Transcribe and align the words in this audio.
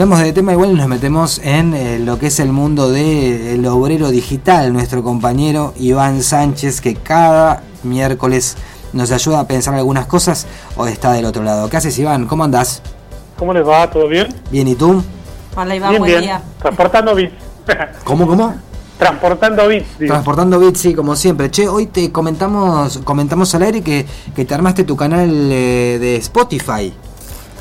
Vemos 0.00 0.18
de 0.18 0.32
tema 0.32 0.52
igual 0.52 0.70
y 0.70 0.74
nos 0.76 0.88
metemos 0.88 1.40
en 1.44 1.74
eh, 1.74 1.98
lo 1.98 2.18
que 2.18 2.28
es 2.28 2.40
el 2.40 2.52
mundo 2.52 2.90
del 2.90 3.66
obrero 3.66 4.10
digital, 4.10 4.72
nuestro 4.72 5.02
compañero 5.02 5.74
Iván 5.76 6.22
Sánchez, 6.22 6.80
que 6.80 6.94
cada 6.94 7.62
miércoles 7.82 8.56
nos 8.94 9.10
ayuda 9.10 9.40
a 9.40 9.46
pensar 9.46 9.74
algunas 9.74 10.06
cosas 10.06 10.46
o 10.74 10.86
está 10.86 11.12
del 11.12 11.26
otro 11.26 11.42
lado. 11.42 11.68
¿Qué 11.68 11.76
haces 11.76 11.98
Iván? 11.98 12.26
¿Cómo 12.26 12.44
andás? 12.44 12.80
¿Cómo 13.38 13.52
les 13.52 13.68
va? 13.68 13.90
¿Todo 13.90 14.08
bien? 14.08 14.28
Bien, 14.50 14.68
¿y 14.68 14.74
tú? 14.74 15.04
Hola 15.54 15.76
Iván, 15.76 15.90
bien, 15.90 16.00
buen 16.00 16.12
bien. 16.12 16.22
día. 16.22 16.42
Transportando 16.62 17.14
bits. 17.14 17.34
¿Cómo, 18.04 18.26
cómo? 18.26 18.54
Transportando 18.98 19.68
bits. 19.68 19.98
digo. 19.98 20.14
Transportando 20.14 20.58
bits, 20.60 20.80
sí, 20.80 20.94
como 20.94 21.14
siempre. 21.14 21.50
Che, 21.50 21.68
hoy 21.68 21.84
te 21.88 22.10
comentamos 22.10 23.00
comentamos 23.04 23.54
al 23.54 23.64
aire 23.64 23.82
que, 23.82 24.06
que 24.34 24.46
te 24.46 24.54
armaste 24.54 24.84
tu 24.84 24.96
canal 24.96 25.28
eh, 25.30 25.98
de 26.00 26.16
Spotify. 26.16 26.90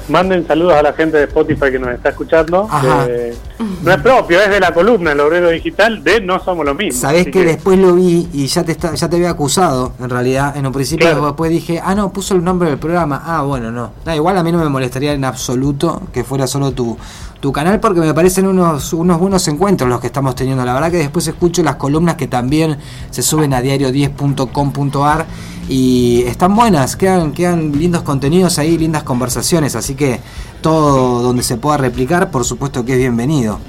Manden 0.10 0.46
saludos 0.48 0.74
a 0.74 0.82
la 0.82 0.94
gente 0.94 1.18
de 1.18 1.24
Spotify 1.26 1.72
que 1.72 1.80
nos 1.80 1.90
está 1.92 2.10
escuchando. 2.10 2.68
Eh, 3.08 3.36
no 3.84 3.92
es 3.92 4.02
propio, 4.02 4.42
es 4.42 4.50
de 4.50 4.60
la 4.60 4.74
columna 4.74 5.12
El 5.12 5.20
Obrero 5.20 5.50
Digital 5.50 6.04
de 6.04 6.22
No 6.22 6.44
Somos 6.44 6.66
lo 6.66 6.74
Mismo. 6.74 7.00
Sabés 7.00 7.28
que, 7.28 7.46
después 7.46 7.78
lo 7.78 7.94
vi 7.94 8.28
y 8.34 8.48
ya 8.48 8.64
te 8.64 8.72
está, 8.72 8.94
ya 8.96 9.10
te 9.10 9.16
había 9.18 9.30
acusado, 9.30 9.94
en 10.00 10.10
realidad, 10.10 10.56
en 10.58 10.66
un 10.66 10.74
principio, 10.74 11.08
Claro. 11.08 11.26
después 11.28 11.52
dije, 11.52 11.82
ah, 11.84 11.94
no, 11.96 12.12
puso 12.12 12.34
el 12.36 12.44
nombre 12.44 12.70
del 12.70 12.80
programa. 12.80 13.22
Ah, 13.26 13.42
bueno, 13.44 13.72
no. 13.72 13.92
No, 14.06 14.16
igual 14.16 14.38
a 14.38 14.44
mí 14.44 14.52
no 14.52 14.58
me 14.60 14.70
molestaría 14.70 15.14
en 15.14 15.24
absoluto 15.24 16.02
que 16.12 16.24
fuera 16.24 16.48
solo 16.48 16.72
tu, 16.72 16.98
tu 17.40 17.52
canal 17.52 17.80
porque 17.80 18.00
me 18.00 18.14
parecen 18.14 18.48
unos, 18.48 18.94
unos 18.94 19.20
buenos 19.20 19.48
encuentros 19.48 19.90
los 19.90 20.00
que 20.00 20.08
estamos 20.08 20.36
teniendo. 20.36 20.66
La 20.66 20.74
verdad 20.74 20.92
que 20.92 20.98
después 20.98 21.28
escucho 21.28 21.62
las 21.64 21.76
columnas 21.76 22.16
que 22.16 22.28
también 22.28 22.78
se 23.12 23.22
suben 23.22 23.54
a 23.54 23.62
diario10.com.ar 23.62 25.26
y 25.70 26.24
están 26.24 26.56
buenas, 26.56 26.96
quedan, 26.96 27.32
quedan 27.32 27.72
lindos 27.72 28.02
contenidos 28.02 28.58
ahí, 28.58 28.76
lindas 28.76 29.04
conversaciones, 29.04 29.76
así 29.76 29.94
que 29.94 30.20
todo 30.62 31.22
donde 31.22 31.44
se 31.44 31.58
pueda 31.58 31.78
replicar, 31.78 32.32
por 32.32 32.44
supuesto 32.44 32.84
que 32.84 32.94
es 32.94 32.98
bienvenido. 32.98 33.60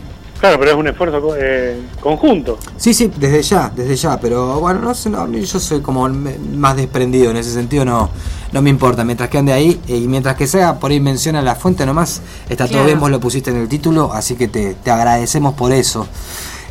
Claro, 0.41 0.59
pero 0.59 0.71
es 0.71 0.77
un 0.79 0.89
esfuerzo 0.89 1.35
eh, 1.39 1.79
conjunto. 2.01 2.59
Sí, 2.79 2.95
sí, 2.95 3.13
desde 3.15 3.43
ya, 3.43 3.71
desde 3.77 3.95
ya, 3.95 4.19
pero 4.19 4.59
bueno, 4.61 4.81
no 4.81 4.95
sé, 4.95 5.11
no, 5.11 5.31
yo 5.31 5.61
soy 5.61 5.83
como 5.83 6.09
más 6.09 6.77
desprendido 6.77 7.31
en 7.31 7.37
ese 7.37 7.53
sentido, 7.53 7.85
no, 7.85 8.09
no 8.51 8.63
me 8.63 8.71
importa, 8.71 9.05
mientras 9.05 9.29
que 9.29 9.37
ande 9.37 9.53
ahí 9.53 9.79
eh, 9.87 9.99
y 9.99 10.09
mientras 10.09 10.37
que 10.37 10.47
sea 10.47 10.81
por 10.81 10.93
ahí 10.93 11.01
menciona 11.01 11.43
la 11.43 11.55
fuente 11.55 11.85
nomás, 11.85 12.23
está 12.49 12.67
todo 12.67 12.83
bien, 12.87 12.99
vos 12.99 13.11
lo 13.11 13.21
pusiste 13.21 13.51
en 13.51 13.59
el 13.59 13.69
título, 13.69 14.11
así 14.15 14.37
que 14.37 14.49
te, 14.49 14.73
te 14.73 14.91
agradecemos 14.91 15.53
por 15.53 15.73
eso. 15.73 16.09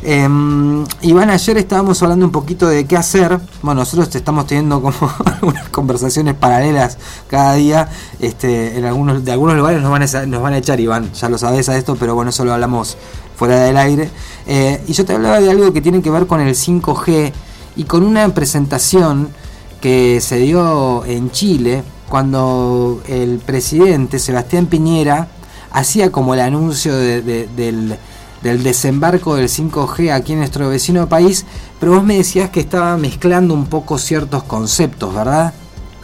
Eh, 0.02 0.26
Iván, 1.02 1.28
ayer 1.30 1.58
estábamos 1.58 2.02
hablando 2.02 2.24
un 2.24 2.32
poquito 2.32 2.66
de 2.68 2.86
qué 2.86 2.96
hacer. 2.96 3.38
Bueno, 3.62 3.80
nosotros 3.82 4.14
estamos 4.14 4.46
teniendo 4.46 4.80
como 4.80 4.94
unas 5.42 5.68
conversaciones 5.68 6.34
paralelas 6.34 6.98
cada 7.28 7.54
día. 7.54 7.88
Este, 8.18 8.78
en 8.78 8.84
algunos, 8.86 9.24
de 9.24 9.32
algunos 9.32 9.56
lugares 9.56 9.82
nos 9.82 9.90
van, 9.90 10.02
a, 10.02 10.26
nos 10.26 10.42
van 10.42 10.54
a 10.54 10.58
echar, 10.58 10.80
Iván, 10.80 11.12
ya 11.12 11.28
lo 11.28 11.36
sabes 11.38 11.68
a 11.68 11.76
esto, 11.76 11.96
pero 11.96 12.14
bueno, 12.14 12.30
eso 12.30 12.44
lo 12.44 12.52
hablamos 12.54 12.96
fuera 13.36 13.60
del 13.60 13.76
aire. 13.76 14.10
Eh, 14.46 14.82
y 14.86 14.92
yo 14.92 15.04
te 15.04 15.14
hablaba 15.14 15.40
de 15.40 15.50
algo 15.50 15.72
que 15.72 15.80
tiene 15.82 16.00
que 16.02 16.10
ver 16.10 16.26
con 16.26 16.40
el 16.40 16.54
5G 16.54 17.32
y 17.76 17.84
con 17.84 18.02
una 18.02 18.28
presentación 18.34 19.28
que 19.80 20.20
se 20.20 20.36
dio 20.36 21.04
en 21.04 21.30
Chile 21.30 21.82
cuando 22.08 23.00
el 23.06 23.38
presidente 23.38 24.18
Sebastián 24.18 24.66
Piñera 24.66 25.28
hacía 25.70 26.10
como 26.10 26.34
el 26.34 26.40
anuncio 26.40 26.94
de- 26.94 27.22
del, 27.22 27.96
del 28.42 28.62
desembarco 28.62 29.36
del 29.36 29.48
5G 29.48 30.12
aquí 30.12 30.32
en 30.32 30.38
nuestro 30.38 30.68
vecino 30.68 31.08
país, 31.08 31.44
pero 31.78 31.92
vos 31.92 32.04
me 32.04 32.16
decías 32.16 32.50
que 32.50 32.60
estaba 32.60 32.96
mezclando 32.96 33.54
un 33.54 33.66
poco 33.66 33.98
ciertos 33.98 34.42
conceptos, 34.44 35.14
¿verdad? 35.14 35.52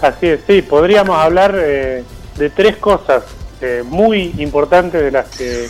Así 0.01 0.27
es, 0.27 0.41
sí, 0.47 0.63
podríamos 0.63 1.17
hablar 1.17 1.55
eh, 1.59 2.05
de 2.37 2.51
tres 2.51 2.77
cosas 2.77 3.25
eh, 3.61 3.83
muy 3.89 4.35
importantes 4.39 5.03
de 5.03 5.11
las 5.11 5.27
que 5.29 5.69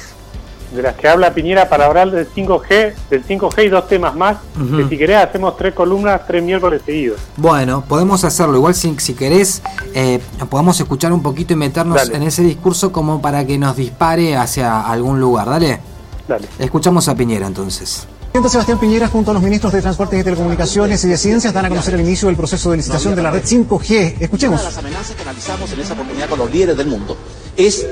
de 0.72 0.82
las 0.82 0.96
que 0.96 1.08
habla 1.08 1.32
Piñera 1.32 1.68
para 1.68 1.86
hablar 1.86 2.10
del 2.10 2.28
5G, 2.28 2.94
del 3.08 3.24
5G 3.24 3.66
y 3.66 3.68
dos 3.68 3.86
temas 3.88 4.14
más. 4.14 4.38
Que 4.76 4.88
si 4.88 4.98
querés 4.98 5.18
hacemos 5.18 5.56
tres 5.56 5.74
columnas, 5.74 6.22
tres 6.26 6.42
miércoles 6.42 6.82
seguidos. 6.84 7.20
Bueno, 7.36 7.84
podemos 7.86 8.24
hacerlo. 8.24 8.56
Igual 8.56 8.74
si, 8.74 8.94
si 8.98 9.14
querés, 9.14 9.62
eh, 9.94 10.20
podemos 10.50 10.78
escuchar 10.80 11.12
un 11.12 11.22
poquito 11.22 11.52
y 11.52 11.56
meternos 11.56 11.96
Dale. 11.96 12.16
en 12.16 12.22
ese 12.24 12.42
discurso 12.42 12.90
como 12.92 13.22
para 13.22 13.46
que 13.46 13.58
nos 13.58 13.76
dispare 13.76 14.36
hacia 14.36 14.80
algún 14.80 15.20
lugar. 15.20 15.48
Dale. 15.48 15.80
Dale. 16.28 16.48
Escuchamos 16.58 17.08
a 17.08 17.14
Piñera 17.14 17.46
entonces. 17.46 18.06
El 18.36 18.42
presidente 18.42 18.50
Sebastián 18.50 18.80
Piñera 18.80 19.08
junto 19.08 19.30
a 19.30 19.34
los 19.34 19.42
ministros 19.42 19.72
de 19.72 19.80
Transportes 19.80 20.20
y 20.20 20.24
Telecomunicaciones 20.24 21.02
y 21.04 21.08
de 21.08 21.16
Ciencias 21.16 21.54
dan 21.54 21.64
a 21.64 21.68
conocer 21.70 21.94
el 21.94 22.00
inicio 22.00 22.28
del 22.28 22.36
proceso 22.36 22.70
de 22.70 22.76
licitación 22.78 23.14
de 23.14 23.22
la 23.22 23.30
red 23.30 23.42
5G. 23.42 24.16
Escuchemos. 24.20 24.60
Una 24.60 24.68
de 24.68 24.74
las 24.74 24.78
amenazas 24.78 25.16
que 25.16 25.22
analizamos 25.22 25.72
en 25.72 25.80
esa 25.80 25.94
oportunidad 25.94 26.28
con 26.28 26.38
los 26.40 26.50
líderes 26.50 26.76
del 26.76 26.88
mundo 26.88 27.16
es 27.56 27.86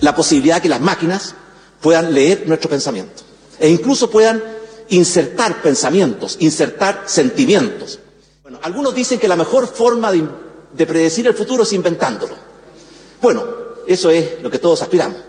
la 0.00 0.16
posibilidad 0.16 0.60
que 0.60 0.68
las 0.68 0.80
máquinas 0.80 1.34
puedan 1.80 2.12
leer 2.12 2.44
nuestro 2.48 2.68
pensamiento 2.70 3.22
e 3.60 3.68
incluso 3.68 4.10
puedan 4.10 4.42
insertar 4.88 5.62
pensamientos, 5.62 6.36
insertar 6.40 7.04
sentimientos. 7.06 8.00
Bueno, 8.42 8.58
algunos 8.62 8.94
dicen 8.94 9.18
que 9.20 9.28
la 9.28 9.36
mejor 9.36 9.68
forma 9.68 10.10
de, 10.10 10.26
de 10.72 10.86
predecir 10.86 11.26
el 11.26 11.34
futuro 11.34 11.62
es 11.62 11.72
inventándolo. 11.72 12.34
Bueno, 13.22 13.44
eso 13.86 14.10
es 14.10 14.42
lo 14.42 14.50
que 14.50 14.58
todos 14.58 14.82
aspiramos. 14.82 15.27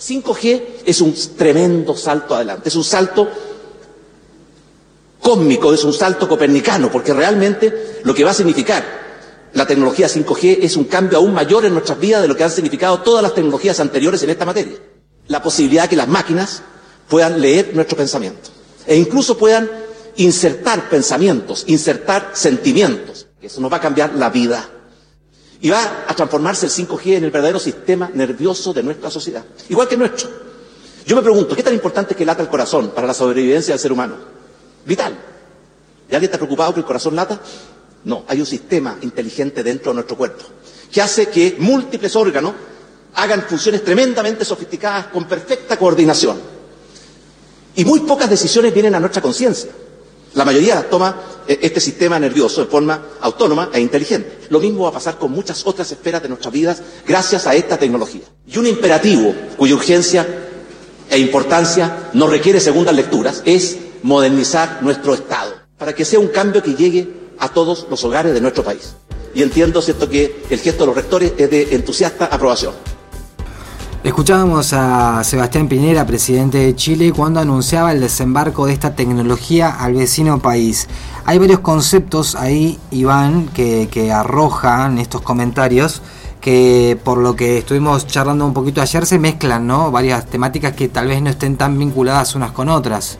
5G 0.00 0.62
es 0.86 1.00
un 1.00 1.14
tremendo 1.36 1.96
salto 1.96 2.34
adelante, 2.34 2.68
es 2.68 2.76
un 2.76 2.84
salto 2.84 3.28
cósmico, 5.20 5.72
es 5.74 5.84
un 5.84 5.92
salto 5.92 6.26
copernicano, 6.26 6.90
porque 6.90 7.12
realmente 7.12 8.00
lo 8.04 8.14
que 8.14 8.24
va 8.24 8.30
a 8.30 8.34
significar 8.34 9.00
la 9.52 9.66
tecnología 9.66 10.08
5G 10.08 10.58
es 10.62 10.76
un 10.76 10.84
cambio 10.84 11.18
aún 11.18 11.34
mayor 11.34 11.64
en 11.64 11.72
nuestras 11.72 11.98
vidas 11.98 12.22
de 12.22 12.28
lo 12.28 12.36
que 12.36 12.44
han 12.44 12.50
significado 12.50 13.00
todas 13.00 13.22
las 13.22 13.34
tecnologías 13.34 13.80
anteriores 13.80 14.22
en 14.22 14.30
esta 14.30 14.46
materia. 14.46 14.78
La 15.26 15.42
posibilidad 15.42 15.88
que 15.88 15.96
las 15.96 16.08
máquinas 16.08 16.62
puedan 17.08 17.40
leer 17.40 17.72
nuestro 17.74 17.96
pensamiento 17.96 18.50
e 18.86 18.96
incluso 18.96 19.36
puedan 19.36 19.68
insertar 20.16 20.88
pensamientos, 20.88 21.64
insertar 21.66 22.30
sentimientos. 22.32 23.26
Eso 23.42 23.60
nos 23.60 23.72
va 23.72 23.78
a 23.78 23.80
cambiar 23.80 24.14
la 24.14 24.30
vida. 24.30 24.68
Y 25.62 25.68
va 25.70 26.04
a 26.08 26.14
transformarse 26.14 26.66
el 26.66 26.72
5G 26.72 27.16
en 27.16 27.24
el 27.24 27.30
verdadero 27.30 27.58
sistema 27.58 28.10
nervioso 28.14 28.72
de 28.72 28.82
nuestra 28.82 29.10
sociedad, 29.10 29.44
igual 29.68 29.88
que 29.88 29.94
el 29.94 30.00
nuestro. 30.00 30.30
Yo 31.06 31.16
me 31.16 31.22
pregunto, 31.22 31.54
¿qué 31.54 31.62
tan 31.62 31.74
importante 31.74 32.14
es 32.14 32.16
que 32.16 32.24
lata 32.24 32.42
el 32.42 32.48
corazón 32.48 32.90
para 32.94 33.06
la 33.06 33.14
sobrevivencia 33.14 33.74
del 33.74 33.80
ser 33.80 33.92
humano? 33.92 34.14
Vital. 34.86 35.18
¿Y 36.10 36.14
alguien 36.14 36.28
está 36.28 36.38
preocupado 36.38 36.72
que 36.72 36.80
el 36.80 36.86
corazón 36.86 37.14
lata? 37.14 37.38
No, 38.04 38.24
hay 38.26 38.40
un 38.40 38.46
sistema 38.46 38.96
inteligente 39.02 39.62
dentro 39.62 39.90
de 39.92 39.94
nuestro 39.96 40.16
cuerpo 40.16 40.44
que 40.90 41.00
hace 41.00 41.28
que 41.28 41.56
múltiples 41.58 42.16
órganos 42.16 42.52
hagan 43.14 43.42
funciones 43.42 43.84
tremendamente 43.84 44.44
sofisticadas 44.44 45.06
con 45.06 45.24
perfecta 45.26 45.76
coordinación. 45.78 46.38
Y 47.76 47.84
muy 47.84 48.00
pocas 48.00 48.28
decisiones 48.28 48.74
vienen 48.74 48.94
a 48.94 49.00
nuestra 49.00 49.22
conciencia. 49.22 49.70
La 50.34 50.44
mayoría 50.44 50.88
toma 50.88 51.16
eh, 51.46 51.58
este 51.62 51.80
sistema 51.80 52.18
nervioso 52.18 52.60
de 52.60 52.70
forma 52.70 53.00
autónoma 53.20 53.70
e 53.72 53.80
inteligente. 53.80 54.38
Lo 54.50 54.60
mismo 54.60 54.84
va 54.84 54.90
a 54.90 54.92
pasar 54.92 55.18
con 55.18 55.32
muchas 55.32 55.66
otras 55.66 55.90
esferas 55.90 56.22
de 56.22 56.28
nuestras 56.28 56.52
vidas 56.52 56.82
gracias 57.06 57.46
a 57.46 57.54
esta 57.54 57.76
tecnología. 57.76 58.22
Y 58.46 58.58
un 58.58 58.66
imperativo 58.66 59.34
cuya 59.56 59.74
urgencia 59.74 60.26
e 61.10 61.18
importancia 61.18 62.10
no 62.12 62.28
requiere 62.28 62.60
segundas 62.60 62.94
lecturas 62.94 63.42
es 63.44 63.76
modernizar 64.02 64.78
nuestro 64.82 65.14
Estado 65.14 65.54
para 65.76 65.94
que 65.94 66.04
sea 66.04 66.20
un 66.20 66.28
cambio 66.28 66.62
que 66.62 66.74
llegue 66.74 67.08
a 67.38 67.48
todos 67.48 67.86
los 67.90 68.04
hogares 68.04 68.32
de 68.32 68.40
nuestro 68.40 68.62
país. 68.62 68.94
Y 69.34 69.42
entiendo, 69.42 69.80
cierto, 69.80 70.08
que 70.08 70.42
el 70.50 70.58
gesto 70.58 70.82
de 70.84 70.86
los 70.88 70.96
rectores 70.96 71.32
es 71.36 71.50
de 71.50 71.74
entusiasta 71.74 72.26
aprobación. 72.26 72.74
Escuchábamos 74.02 74.72
a 74.72 75.22
Sebastián 75.24 75.68
Piñera, 75.68 76.06
presidente 76.06 76.56
de 76.56 76.74
Chile, 76.74 77.12
cuando 77.12 77.38
anunciaba 77.38 77.92
el 77.92 78.00
desembarco 78.00 78.64
de 78.64 78.72
esta 78.72 78.94
tecnología 78.94 79.68
al 79.68 79.92
vecino 79.92 80.38
país. 80.38 80.88
Hay 81.26 81.38
varios 81.38 81.60
conceptos 81.60 82.34
ahí, 82.34 82.78
Iván, 82.90 83.48
que, 83.48 83.90
que 83.90 84.10
arrojan 84.10 84.96
estos 84.96 85.20
comentarios, 85.20 86.00
que 86.40 86.98
por 87.04 87.18
lo 87.18 87.36
que 87.36 87.58
estuvimos 87.58 88.06
charlando 88.06 88.46
un 88.46 88.54
poquito 88.54 88.80
ayer 88.80 89.04
se 89.04 89.18
mezclan, 89.18 89.66
¿no? 89.66 89.90
Varias 89.90 90.24
temáticas 90.24 90.72
que 90.72 90.88
tal 90.88 91.08
vez 91.08 91.20
no 91.20 91.28
estén 91.28 91.58
tan 91.58 91.78
vinculadas 91.78 92.34
unas 92.34 92.52
con 92.52 92.70
otras. 92.70 93.18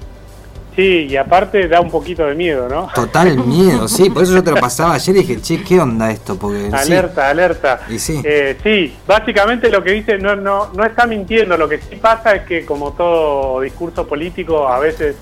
Sí, 0.81 1.09
y 1.11 1.17
aparte 1.19 1.69
da 1.69 1.79
un 1.79 1.91
poquito 1.91 2.25
de 2.25 2.35
miedo, 2.35 2.67
¿no? 2.67 2.89
Total 2.95 3.37
miedo, 3.37 3.87
sí, 3.87 4.09
por 4.09 4.23
eso 4.23 4.33
yo 4.33 4.43
te 4.43 4.51
lo 4.51 4.57
pasaba 4.57 4.95
ayer 4.95 5.15
y 5.15 5.19
dije, 5.19 5.43
che, 5.43 5.63
¿qué 5.63 5.79
onda 5.79 6.11
esto? 6.11 6.39
Porque 6.39 6.71
sí. 6.71 6.75
Alerta, 6.75 7.29
alerta. 7.29 7.81
Y 7.91 7.99
sí. 7.99 8.23
Eh, 8.25 8.57
sí, 8.63 8.97
básicamente 9.07 9.69
lo 9.69 9.85
que 9.85 9.91
dice 9.91 10.17
no, 10.17 10.37
no, 10.37 10.71
no 10.73 10.83
está 10.83 11.07
mintiendo. 11.07 11.59
Lo 11.59 11.69
que 11.69 11.83
sí 11.83 11.97
pasa 11.97 12.35
es 12.35 12.47
que, 12.47 12.65
como 12.65 12.93
todo 12.93 13.61
discurso 13.61 14.07
político, 14.07 14.69
a 14.69 14.79
veces 14.79 15.17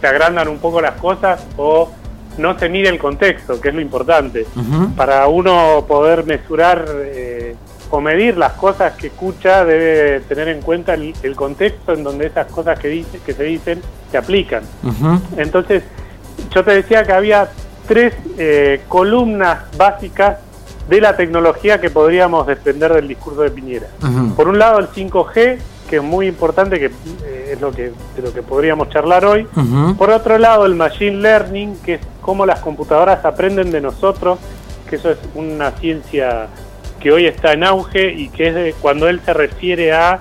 se 0.00 0.06
agrandan 0.08 0.48
un 0.48 0.58
poco 0.58 0.80
las 0.80 1.00
cosas 1.00 1.46
o 1.56 1.92
no 2.36 2.58
se 2.58 2.68
mide 2.68 2.88
el 2.88 2.98
contexto, 2.98 3.60
que 3.60 3.68
es 3.68 3.74
lo 3.76 3.80
importante. 3.80 4.48
Para 4.96 5.28
uno 5.28 5.84
poder 5.86 6.26
mesurar 6.26 6.86
eh, 7.04 7.54
o 7.94 8.00
medir 8.00 8.36
las 8.36 8.54
cosas 8.54 8.94
que 8.94 9.06
escucha, 9.06 9.64
debe 9.64 10.20
tener 10.20 10.48
en 10.48 10.60
cuenta 10.60 10.94
el, 10.94 11.14
el 11.22 11.36
contexto 11.36 11.92
en 11.92 12.02
donde 12.02 12.26
esas 12.26 12.48
cosas 12.48 12.78
que, 12.78 12.88
dice, 12.88 13.20
que 13.24 13.32
se 13.32 13.44
dicen 13.44 13.80
se 14.10 14.18
aplican. 14.18 14.64
Entonces, 15.36 15.84
yo 16.50 16.64
te 16.64 16.72
decía 16.72 17.04
que 17.04 17.12
había 17.12 17.48
tres 17.86 18.14
eh, 18.36 18.82
columnas 18.88 19.60
básicas 19.76 20.38
de 20.88 21.00
la 21.00 21.16
tecnología 21.16 21.80
que 21.80 21.88
podríamos 21.88 22.46
desprender 22.46 22.92
del 22.92 23.06
discurso 23.06 23.42
de 23.42 23.50
Piñera. 23.50 23.86
Por 24.36 24.48
un 24.48 24.58
lado, 24.58 24.80
el 24.80 24.88
5G, 24.88 25.58
que 25.88 25.96
es 25.96 26.02
muy 26.02 26.26
importante, 26.26 26.80
que 26.80 26.86
eh, 26.86 27.50
es 27.52 27.60
lo 27.60 27.70
que, 27.70 27.92
de 28.16 28.22
lo 28.22 28.32
que 28.32 28.42
podríamos 28.42 28.88
charlar 28.90 29.24
hoy. 29.24 29.46
Por 29.96 30.10
otro 30.10 30.36
lado, 30.38 30.66
el 30.66 30.74
machine 30.74 31.18
learning, 31.18 31.76
que 31.84 31.94
es 31.94 32.00
cómo 32.20 32.44
las 32.44 32.58
computadoras 32.58 33.24
aprenden 33.24 33.70
de 33.70 33.80
nosotros, 33.80 34.40
que 34.90 34.96
eso 34.96 35.10
es 35.10 35.18
una 35.34 35.70
ciencia 35.72 36.48
que 37.04 37.12
hoy 37.12 37.26
está 37.26 37.52
en 37.52 37.62
auge 37.64 38.12
y 38.14 38.30
que 38.30 38.48
es 38.48 38.54
de- 38.54 38.74
cuando 38.80 39.08
él 39.10 39.20
se 39.26 39.34
refiere 39.34 39.92
a 39.92 40.20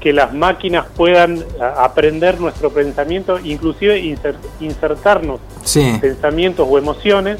que 0.00 0.12
las 0.12 0.34
máquinas 0.34 0.84
puedan 0.96 1.44
aprender 1.78 2.40
nuestro 2.40 2.70
pensamiento, 2.70 3.38
inclusive 3.38 4.02
inser- 4.02 4.34
insertarnos 4.58 5.38
Sí. 5.62 5.96
pensamientos 6.00 6.66
o 6.68 6.76
emociones, 6.76 7.38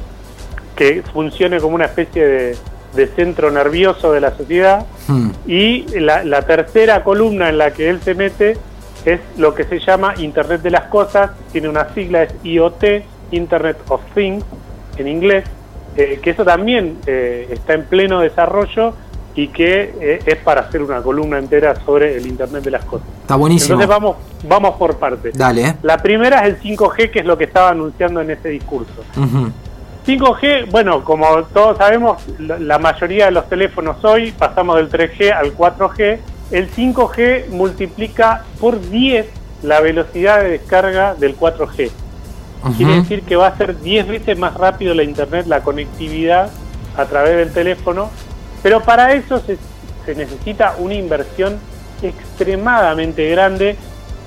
que 0.77 1.03
funcione 1.13 1.59
como 1.59 1.75
una 1.75 1.87
especie 1.87 2.25
de, 2.25 2.57
de 2.95 3.07
centro 3.09 3.51
nervioso 3.51 4.13
de 4.13 4.21
la 4.21 4.37
sociedad. 4.37 4.87
Hmm. 5.09 5.31
Y 5.47 5.87
la, 5.99 6.23
la 6.23 6.43
tercera 6.43 7.03
columna 7.03 7.49
en 7.49 7.59
la 7.59 7.73
que 7.73 7.89
él 7.91 8.01
se 8.01 8.15
mete 8.15 8.57
es 9.05 9.19
lo 9.37 9.57
que 9.57 9.65
se 9.65 9.81
llama 9.81 10.15
Internet 10.19 10.63
de 10.63 10.71
las 10.71 10.85
Cosas, 10.85 11.33
tiene 11.53 11.69
una 11.69 11.93
sigla, 11.95 12.23
es 12.23 12.35
IoT, 12.45 13.03
Internet 13.33 13.77
of 13.89 14.01
Things, 14.15 14.45
en 14.97 15.09
inglés, 15.09 15.45
eh, 15.97 16.19
que 16.23 16.31
eso 16.31 16.45
también 16.45 16.99
eh, 17.07 17.49
está 17.51 17.75
en 17.75 17.85
pleno 17.85 18.21
desarrollo 18.21 18.95
y 19.35 19.49
que 19.49 19.95
eh, 20.01 20.21
es 20.25 20.37
para 20.37 20.63
hacer 20.63 20.83
una 20.83 21.03
columna 21.03 21.39
entera 21.39 21.75
sobre 21.85 22.17
el 22.17 22.27
Internet 22.27 22.63
de 22.65 22.71
las 22.71 22.85
Cosas. 22.85 23.07
Está 23.23 23.37
buenísimo. 23.37 23.75
Entonces 23.75 23.89
vamos, 23.89 24.17
vamos 24.49 24.77
por 24.77 24.97
partes. 24.97 25.37
Dale, 25.37 25.67
¿eh? 25.67 25.75
La 25.83 25.99
primera 25.99 26.47
es 26.47 26.55
el 26.55 26.61
5G, 26.61 27.11
que 27.11 27.21
es 27.21 27.25
lo 27.25 27.37
que 27.37 27.45
estaba 27.45 27.71
anunciando 27.71 28.21
en 28.21 28.31
ese 28.31 28.49
discurso. 28.49 29.03
Ujú. 29.17 29.51
5G, 30.07 30.71
bueno, 30.71 31.03
como 31.03 31.43
todos 31.45 31.79
sabemos, 31.79 32.23
la 32.39 32.79
mayoría 32.79 33.27
de 33.27 33.31
los 33.31 33.49
teléfonos 33.49 34.05
hoy 34.05 34.33
pasamos 34.33 34.77
del 34.77 34.91
3G 34.91 35.33
al 35.33 35.57
4G. 35.57 36.19
El 36.51 36.71
5G 36.71 37.49
multiplica 37.49 38.45
por 38.61 38.81
10 38.91 39.27
la 39.63 39.81
velocidad 39.81 40.43
de 40.43 40.51
descarga 40.51 41.15
del 41.15 41.37
4G. 41.37 41.91
Quiere 42.73 42.97
decir 42.97 43.23
que 43.23 43.37
va 43.37 43.49
a 43.49 43.57
ser 43.57 43.81
10 43.81 44.09
veces 44.09 44.39
más 44.39 44.55
rápido 44.55 44.95
la 44.95 45.03
internet, 45.03 45.47
la 45.47 45.63
conectividad 45.63 46.51
a 46.97 47.05
través 47.07 47.37
del 47.37 47.53
teléfono, 47.53 48.11
pero 48.63 48.83
para 48.83 49.13
eso 49.15 49.41
se, 49.41 49.59
se 50.07 50.15
necesita 50.15 50.77
una 50.79 50.95
inversión 50.95 51.59
extremadamente 52.03 53.29
grande. 53.31 53.77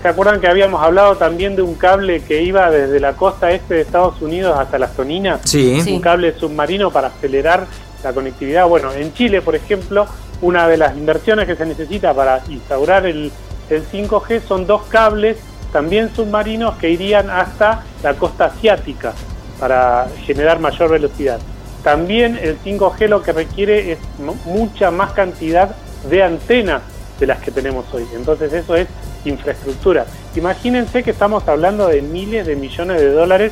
¿Se 0.01 0.07
acuerdan 0.07 0.39
que 0.39 0.48
habíamos 0.48 0.84
hablado 0.84 1.16
también 1.16 1.56
de 1.56 1.63
un 1.63 1.75
cable 1.75 2.22
que 2.22 2.44
iba 2.44 2.69
desde 2.69 3.00
la 3.00 3.13
costa 3.13 3.51
este 3.51 3.75
de 3.75 3.81
Estados 3.81 4.22
Unidos 4.22 4.57
hasta 4.57 4.78
las 4.78 4.95
Toninas? 4.95 5.42
Sí. 5.45 5.81
Sí. 5.81 5.94
un 5.94 6.01
cable 6.01 6.33
submarino 6.38 6.92
para 6.92 7.07
acelerar 7.07 7.66
la 8.04 8.13
conectividad. 8.13 8.68
Bueno, 8.68 8.92
en 8.94 9.13
Chile, 9.13 9.42
por 9.42 9.56
ejemplo, 9.56 10.06
una 10.42 10.68
de 10.68 10.78
las 10.78 10.95
inversiones 10.95 11.48
que 11.48 11.56
se 11.56 11.66
necesita 11.66 12.13
para 12.13 12.44
instaurar 12.48 13.06
el, 13.07 13.31
el 13.69 13.88
5G 13.88 14.42
son 14.48 14.68
dos 14.68 14.83
cables 14.83 15.38
también 15.72 16.14
submarinos 16.16 16.75
que 16.78 16.90
irían 16.90 17.30
hasta 17.30 17.84
la 18.04 18.14
costa 18.16 18.46
asiática 18.46 19.14
para 19.60 20.08
generar 20.25 20.60
mayor 20.60 20.90
velocidad. 20.92 21.40
También 21.84 22.38
el 22.42 22.58
5G 22.64 23.08
lo 23.08 23.22
que 23.24 23.31
requiere 23.31 23.92
es 23.94 24.00
mu- 24.19 24.36
mucha 24.46 24.92
más 24.92 25.14
cantidad 25.14 25.75
de 26.10 26.24
antenas 26.24 26.81
de 27.19 27.28
las 27.28 27.40
que 27.40 27.52
tenemos 27.52 27.86
hoy. 27.94 28.06
Entonces 28.16 28.54
eso 28.54 28.75
es 28.75 28.88
infraestructura. 29.25 30.06
Imagínense 30.36 31.04
que 31.04 31.12
estamos 31.12 31.48
hablando 31.48 31.88
de 31.88 32.02
miles 32.02 32.46
de 32.46 32.56
millones 32.56 33.02
de 33.02 33.12
dólares 33.12 33.52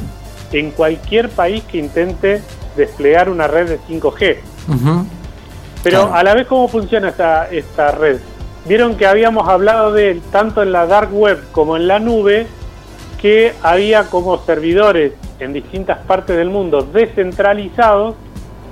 en 0.51 0.71
cualquier 0.71 1.29
país 1.29 1.63
que 1.63 1.77
intente 1.79 2.41
desplegar 2.77 3.29
una 3.29 3.47
red 3.47 3.67
de 3.69 3.79
5G. 3.79 4.37
Ujú. 4.69 5.05
Pero 5.83 6.01
Claro. 6.01 6.15
a 6.15 6.23
la 6.23 6.33
vez, 6.33 6.47
¿cómo 6.47 6.67
funciona 6.67 7.09
esta, 7.09 7.47
esta 7.49 7.91
red? 7.91 8.17
Vieron 8.65 8.95
que 8.95 9.05
habíamos 9.05 9.47
hablado 9.47 9.93
de 9.93 10.19
tanto 10.31 10.63
en 10.63 10.71
la 10.71 10.87
dark 10.87 11.13
web 11.13 11.39
como 11.51 11.77
en 11.77 11.87
la 11.87 11.99
nube, 11.99 12.47
que 13.21 13.53
había 13.61 14.05
como 14.05 14.37
servidores 14.39 15.13
en 15.39 15.53
distintas 15.53 15.99
partes 15.99 16.35
del 16.35 16.49
mundo 16.49 16.81
descentralizados, 16.81 18.15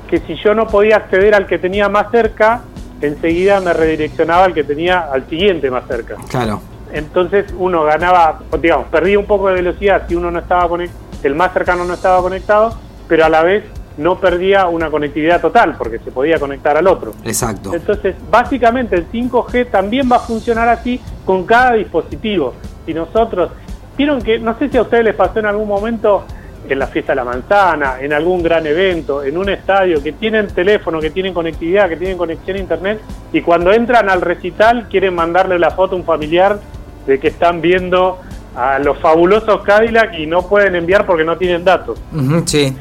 que 0.09 0.19
si 0.19 0.35
yo 0.35 0.55
no 0.55 0.67
podía 0.67 0.97
acceder 0.97 1.35
al 1.35 1.45
que 1.45 1.59
tenía 1.59 1.89
más 1.89 2.09
cerca, 2.11 2.61
enseguida 3.01 3.59
me 3.61 3.73
redireccionaba 3.73 4.45
al 4.45 4.53
que 4.53 4.63
tenía 4.63 4.99
al 4.99 5.27
siguiente 5.29 5.69
más 5.69 5.85
cerca. 5.87 6.15
Claro. 6.27 6.61
Entonces 6.91 7.53
uno 7.57 7.83
ganaba, 7.83 8.39
digamos, 8.59 8.87
perdía 8.87 9.19
un 9.19 9.25
poco 9.25 9.49
de 9.49 9.55
velocidad 9.55 10.03
si 10.07 10.15
uno 10.15 10.31
no 10.31 10.39
estaba 10.39 10.67
conectado, 10.69 11.01
el 11.23 11.35
más 11.35 11.53
cercano 11.53 11.85
no 11.85 11.93
estaba 11.93 12.21
conectado, 12.21 12.77
pero 13.07 13.25
a 13.25 13.29
la 13.29 13.43
vez 13.43 13.63
no 13.97 14.19
perdía 14.19 14.67
una 14.67 14.89
conectividad 14.89 15.41
total 15.41 15.75
porque 15.77 15.99
se 15.99 16.11
podía 16.11 16.39
conectar 16.39 16.77
al 16.77 16.87
otro. 16.87 17.13
Exacto. 17.23 17.73
Entonces, 17.73 18.15
básicamente 18.29 18.95
el 18.95 19.09
5G 19.11 19.69
también 19.69 20.09
va 20.11 20.17
a 20.17 20.19
funcionar 20.19 20.69
así 20.69 20.99
con 21.25 21.45
cada 21.45 21.73
dispositivo. 21.73 22.53
Si 22.85 22.93
nosotros, 22.93 23.51
vieron 23.97 24.21
que, 24.21 24.39
no 24.39 24.57
sé 24.57 24.69
si 24.69 24.77
a 24.77 24.81
ustedes 24.81 25.03
les 25.03 25.15
pasó 25.15 25.39
en 25.39 25.45
algún 25.45 25.67
momento 25.67 26.25
en 26.67 26.79
la 26.79 26.87
fiesta 26.87 27.11
de 27.11 27.17
la 27.17 27.25
manzana, 27.25 27.99
en 27.99 28.13
algún 28.13 28.41
gran 28.41 28.65
evento, 28.65 29.23
en 29.23 29.37
un 29.37 29.49
estadio, 29.49 30.01
que 30.01 30.13
tienen 30.13 30.47
teléfono, 30.47 30.99
que 30.99 31.09
tienen 31.09 31.33
conectividad, 31.33 31.89
que 31.89 31.97
tienen 31.97 32.17
conexión 32.17 32.57
a 32.57 32.59
internet, 32.59 33.01
y 33.33 33.41
cuando 33.41 33.73
entran 33.73 34.09
al 34.09 34.21
recital 34.21 34.87
quieren 34.89 35.13
mandarle 35.13 35.59
la 35.59 35.71
foto 35.71 35.95
a 35.95 35.99
un 35.99 36.05
familiar 36.05 36.59
de 37.05 37.19
que 37.19 37.27
están 37.27 37.61
viendo 37.61 38.19
a 38.55 38.79
los 38.79 38.97
fabulosos 38.99 39.61
Cadillac 39.63 40.17
y 40.17 40.27
no 40.27 40.47
pueden 40.47 40.75
enviar 40.75 41.05
porque 41.05 41.23
no 41.23 41.37
tienen 41.37 41.63
datos 41.65 41.99
Sí. 42.45 42.75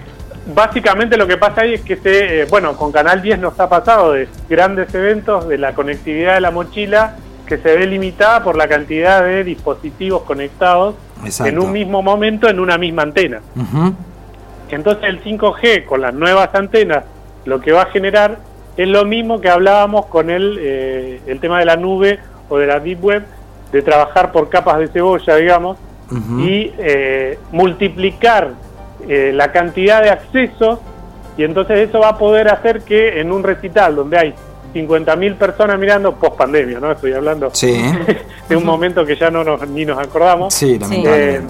Básicamente 0.46 1.16
lo 1.16 1.26
que 1.26 1.36
pasa 1.36 1.62
ahí 1.62 1.74
es 1.74 1.82
que 1.82 1.96
se, 1.96 2.42
eh, 2.42 2.46
bueno, 2.50 2.76
con 2.76 2.92
Canal 2.92 3.22
10 3.22 3.38
nos 3.38 3.58
ha 3.60 3.68
pasado 3.68 4.12
de 4.12 4.28
grandes 4.48 4.94
eventos 4.94 5.48
de 5.48 5.58
la 5.58 5.74
conectividad 5.74 6.34
de 6.34 6.40
la 6.40 6.50
mochila 6.50 7.16
que 7.46 7.58
se 7.58 7.76
ve 7.76 7.86
limitada 7.86 8.42
por 8.42 8.56
la 8.56 8.68
cantidad 8.68 9.22
de 9.22 9.44
dispositivos 9.44 10.22
conectados 10.22 10.94
Exacto. 11.24 11.52
en 11.52 11.58
un 11.58 11.72
mismo 11.72 12.02
momento 12.02 12.48
en 12.48 12.60
una 12.60 12.78
misma 12.78 13.02
antena. 13.02 13.40
Entonces 14.70 15.04
el 15.04 15.22
5G 15.22 15.84
con 15.84 16.00
las 16.00 16.14
nuevas 16.14 16.54
antenas 16.54 17.04
lo 17.44 17.60
que 17.60 17.72
va 17.72 17.82
a 17.82 17.86
generar 17.86 18.38
es 18.76 18.88
lo 18.88 19.04
mismo 19.04 19.40
que 19.40 19.50
hablábamos 19.50 20.06
con 20.06 20.30
el, 20.30 20.58
eh, 20.60 21.20
el 21.26 21.40
tema 21.40 21.58
de 21.58 21.66
la 21.66 21.76
nube 21.76 22.18
o 22.48 22.56
de 22.58 22.66
la 22.66 22.80
deep 22.80 23.04
web, 23.04 23.22
de 23.70 23.82
trabajar 23.82 24.32
por 24.32 24.48
capas 24.48 24.78
de 24.78 24.88
cebolla, 24.88 25.36
digamos, 25.36 25.78
y 26.38 26.70
eh, 26.78 27.38
multiplicar 27.52 28.50
eh, 29.08 29.32
la 29.34 29.52
cantidad 29.52 30.02
de 30.02 30.10
accesos 30.10 30.78
y 31.36 31.44
entonces 31.44 31.88
eso 31.88 32.00
va 32.00 32.10
a 32.10 32.18
poder 32.18 32.48
hacer 32.48 32.82
que 32.82 33.20
en 33.20 33.32
un 33.32 33.42
recital 33.42 33.96
donde 33.96 34.18
hay 34.18 34.34
50.000 34.74 35.36
personas 35.36 35.78
mirando 35.78 36.14
post 36.14 36.36
pandemia, 36.36 36.80
¿no? 36.80 36.92
Estoy 36.92 37.12
hablando 37.12 37.50
Sí. 37.52 37.80
de 38.48 38.56
un 38.56 38.64
momento 38.64 39.04
que 39.04 39.16
ya 39.16 39.30
no 39.30 39.44
nos, 39.44 39.66
ni 39.68 39.84
nos 39.84 39.98
acordamos. 39.98 40.54
Sí, 40.54 40.78
Eh, 40.90 41.40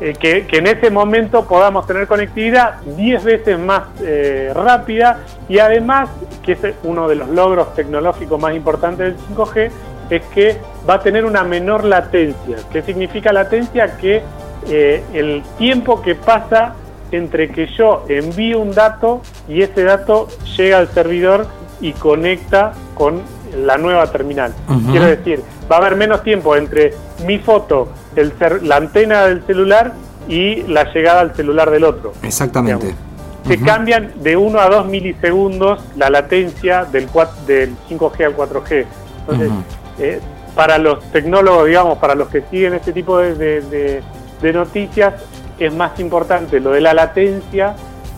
eh, 0.00 0.14
que, 0.18 0.46
que 0.46 0.58
en 0.58 0.66
ese 0.66 0.90
momento 0.90 1.44
podamos 1.46 1.86
tener 1.86 2.08
conectividad 2.08 2.80
10 2.96 3.22
veces 3.22 3.58
más 3.58 3.82
eh, 4.02 4.50
rápida 4.54 5.20
y 5.48 5.58
además, 5.58 6.08
que 6.42 6.52
es 6.52 6.58
uno 6.82 7.06
de 7.08 7.14
los 7.14 7.28
logros 7.28 7.72
tecnológicos 7.74 8.40
más 8.40 8.54
importantes 8.54 9.14
del 9.14 9.36
5G, 9.36 9.70
es 10.10 10.22
que 10.34 10.56
va 10.88 10.94
a 10.94 11.00
tener 11.00 11.24
una 11.24 11.44
menor 11.44 11.84
latencia. 11.84 12.56
¿Qué 12.72 12.82
significa 12.82 13.32
latencia? 13.32 13.96
Que 13.96 14.22
eh, 14.68 15.02
el 15.12 15.42
tiempo 15.58 16.02
que 16.02 16.14
pasa 16.14 16.74
entre 17.10 17.50
que 17.50 17.66
yo 17.76 18.04
envío 18.08 18.58
un 18.60 18.72
dato 18.74 19.20
y 19.48 19.62
ese 19.62 19.82
dato 19.84 20.28
llega 20.56 20.78
al 20.78 20.88
servidor 20.88 21.46
y 21.80 21.92
conecta 21.92 22.72
con 22.94 23.20
la 23.56 23.76
nueva 23.76 24.10
terminal. 24.10 24.54
Ujú. 24.68 24.92
Quiero 24.92 25.06
decir, 25.06 25.42
va 25.70 25.76
a 25.76 25.78
haber 25.80 25.96
menos 25.96 26.22
tiempo 26.22 26.56
entre 26.56 26.94
mi 27.26 27.38
foto, 27.38 27.88
el 28.16 28.32
la 28.62 28.76
antena 28.76 29.26
del 29.26 29.44
celular 29.46 29.92
y 30.28 30.62
la 30.62 30.90
llegada 30.92 31.20
al 31.20 31.34
celular 31.34 31.70
del 31.70 31.84
otro. 31.84 32.12
Exactamente. 32.22 32.86
digamos. 32.86 33.02
Se 33.48 33.58
cambian 33.60 34.12
de 34.22 34.36
1 34.36 34.58
a 34.60 34.68
2 34.68 34.86
milisegundos 34.86 35.80
la 35.96 36.08
latencia 36.10 36.84
del, 36.84 37.10
cua- 37.10 37.34
del 37.46 37.74
5G 37.90 38.24
al 38.26 38.36
4G. 38.36 38.86
Entonces, 39.20 39.50
eh, 39.98 40.20
para 40.54 40.78
los 40.78 41.02
tecnólogos, 41.10 41.66
digamos, 41.66 41.98
para 41.98 42.14
los 42.14 42.28
que 42.28 42.42
siguen 42.50 42.74
este 42.74 42.92
tipo 42.92 43.18
de, 43.18 43.34
de- 43.34 43.60
de- 43.62 44.02
de 44.42 44.52
noticias, 44.52 45.14
es 45.58 45.72
más 45.72 45.98
importante 46.00 46.60
lo 46.60 46.72
de 46.72 46.80
la 46.80 46.92
latencia 46.92 47.74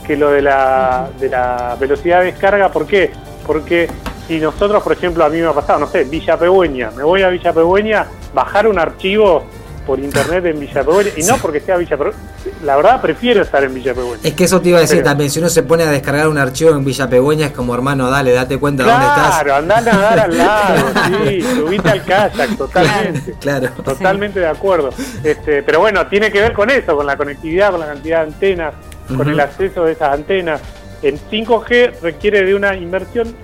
que 0.07 0.16
lo 0.16 0.31
de 0.31 0.43
la, 0.43 1.09
de 1.19 1.28
la 1.28 1.76
velocidad 1.78 2.21
de 2.21 2.26
descarga. 2.26 2.71
¿Por 2.71 2.87
qué? 2.87 3.12
Porque 3.47 3.88
si 4.26 4.38
nosotros, 4.38 4.83
por 4.83 4.93
ejemplo, 4.93 5.25
a 5.25 5.28
mí 5.28 5.38
me 5.38 5.47
ha 5.47 5.52
pasado, 5.52 5.78
no 5.81 5.87
sé, 5.87 6.04
Villa 6.04 6.38
Pegüeña, 6.38 6.90
me 6.93 7.02
voy 7.02 7.23
a 7.23 7.28
Villa 7.28 7.52
Pegüeña, 7.52 8.07
bajar 8.33 8.66
un 8.66 8.78
archivo 8.78 9.45
por 9.87 9.99
internet 9.99 10.45
en 10.47 10.61
Villa 10.61 10.83
Pegüeña, 10.83 11.11
y 11.16 11.23
no 11.25 11.37
porque 11.37 11.61
sea 11.61 11.76
Villa 11.76 11.97
la 12.64 12.76
verdad 12.76 13.00
prefiero 13.00 13.42
estar 13.42 13.62
en 13.62 13.75
Villa. 13.75 13.94
Es 14.23 14.35
que 14.35 14.44
eso 14.44 14.61
te 14.61 14.71
iba 14.71 14.78
a 14.78 14.80
decir 14.80 14.99
Pero- 14.99 15.09
también, 15.11 15.30
si 15.30 15.38
uno 15.38 15.49
se 15.49 15.62
pone 15.62 15.85
a 15.85 15.90
descargar 15.90 16.28
un 16.28 16.38
archivo 16.38 16.71
en 16.71 16.85
Villa 16.85 17.09
es 17.47 17.52
como 17.52 17.75
hermano, 17.75 18.11
dale, 18.11 18.33
date 18.33 18.59
cuenta 18.59 18.85
dónde 18.85 19.06
estás. 19.06 19.35
Claro, 19.42 19.54
andá 19.56 19.78
a 19.78 19.80
nadar 19.83 20.18
al 20.21 20.38
lado, 20.38 20.87
sí, 21.28 21.42
subite 21.42 21.88
al 21.90 22.04
kayak, 22.04 22.56
totalmente. 22.56 23.35
Claro. 23.40 23.68
Totalmente 23.85 24.40
de 24.40 24.49
acuerdo. 24.49 24.90
Este, 25.23 25.62
pero 25.62 25.80
bueno, 25.80 26.06
tiene 26.06 26.30
que 26.33 26.40
ver 26.40 26.52
con 26.52 26.71
eso, 26.71 26.97
con 26.97 27.06
la 27.06 27.16
conectividad, 27.16 27.71
con 27.71 27.80
la 27.80 27.87
cantidad 27.87 28.21
de 28.21 28.33
antenas, 28.33 28.75
con 29.16 29.28
el 29.28 29.38
acceso 29.40 29.85
de 29.85 29.92
esas 29.92 30.12
antenas. 30.14 30.61
En 31.02 31.18
5G 31.18 32.00
requiere 32.00 32.44
de 32.44 32.54
una 32.54 32.75
inversión 32.76 33.37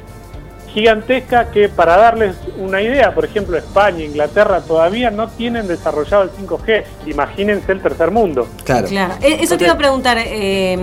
gigantesca 0.73 1.51
que 1.51 1.69
para 1.69 1.97
darles 1.97 2.37
una 2.59 2.81
idea, 2.81 3.15
por 3.15 3.25
ejemplo, 3.25 3.57
España, 3.57 4.05
Inglaterra 4.05 4.61
todavía 4.61 5.11
no 5.11 5.29
tienen 5.29 5.67
desarrollado 5.67 6.25
el 6.25 6.31
5G. 6.31 6.85
Imagínense 7.07 7.73
el 7.73 7.81
tercer 7.81 8.11
mundo. 8.11 8.49
Claro. 8.65 8.89
claro. 8.89 9.15
Eh, 9.21 9.39
eso 9.41 9.57
te 9.57 9.65
iba 9.65 9.75
a 9.75 9.79
preguntar, 9.79 10.19
eh, 10.19 10.79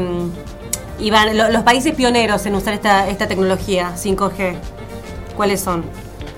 Iván, 0.99 1.37
los 1.37 1.63
países 1.63 1.93
pioneros 1.95 2.45
en 2.45 2.55
usar 2.55 2.73
esta, 2.73 3.07
esta 3.07 3.27
tecnología 3.27 3.91
5G, 3.95 4.55
¿cuáles 5.35 5.61
son? 5.61 5.83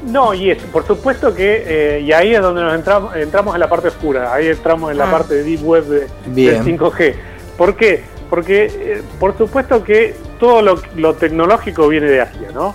No, 0.06 0.34
y 0.34 0.52
es, 0.52 0.64
por 0.64 0.86
supuesto 0.86 1.34
que, 1.34 1.64
eh, 1.66 2.02
y 2.02 2.12
ahí 2.14 2.34
es 2.34 2.42
donde 2.42 2.62
nos 2.62 2.74
entramos, 2.74 3.16
entramos 3.16 3.54
en 3.54 3.60
la 3.60 3.70
parte 3.70 3.90
oscura, 3.90 4.34
ahí 4.34 4.48
entramos 4.48 4.92
en 4.92 4.98
la 4.98 5.08
ah. 5.08 5.12
parte 5.12 5.36
de 5.36 5.44
Deep 5.44 5.66
Web 5.66 5.86
de, 5.86 6.52
del 6.52 6.64
5G. 6.64 7.16
¿Por 7.58 7.76
qué? 7.76 8.04
Porque, 8.30 8.66
eh, 8.66 9.02
por 9.20 9.38
supuesto 9.38 9.84
que 9.84 10.16
todo 10.40 10.62
lo, 10.62 10.82
lo, 10.96 11.16
tecnológico 11.16 11.88
viene 11.88 12.08
de 12.08 12.22
Asia, 12.22 12.50
¿no? 12.54 12.74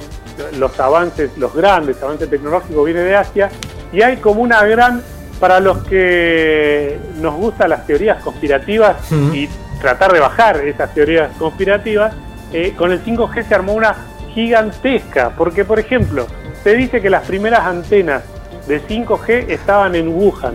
Los 0.58 0.78
avances, 0.80 1.30
los 1.36 1.54
grandes 1.54 2.02
avances 2.02 2.28
tecnológicos 2.28 2.84
vienen 2.84 3.04
de 3.04 3.16
Asia, 3.16 3.50
y 3.92 4.02
hay 4.02 4.16
como 4.16 4.42
una 4.42 4.64
gran, 4.64 5.02
para 5.40 5.60
los 5.60 5.84
que 5.84 6.98
nos 7.20 7.34
gustan 7.34 7.70
las 7.70 7.86
teorías 7.86 8.22
conspirativas 8.22 8.96
y 9.32 9.48
tratar 9.80 10.12
de 10.12 10.20
bajar 10.20 10.56
esas 10.66 10.92
teorías 10.94 11.30
conspirativas, 11.38 12.14
eh, 12.52 12.72
con 12.76 12.92
el 12.92 13.04
5G 13.04 13.46
se 13.46 13.54
armó 13.54 13.74
una 13.74 13.94
gigantesca, 14.32 15.30
porque 15.36 15.64
por 15.64 15.78
ejemplo, 15.78 16.26
se 16.62 16.74
dice 16.74 17.00
que 17.00 17.10
las 17.10 17.26
primeras 17.26 17.60
antenas 17.60 18.22
de 18.66 18.80
5G 18.80 19.46
estaban 19.48 19.94
en 19.94 20.08
Wuhan. 20.08 20.54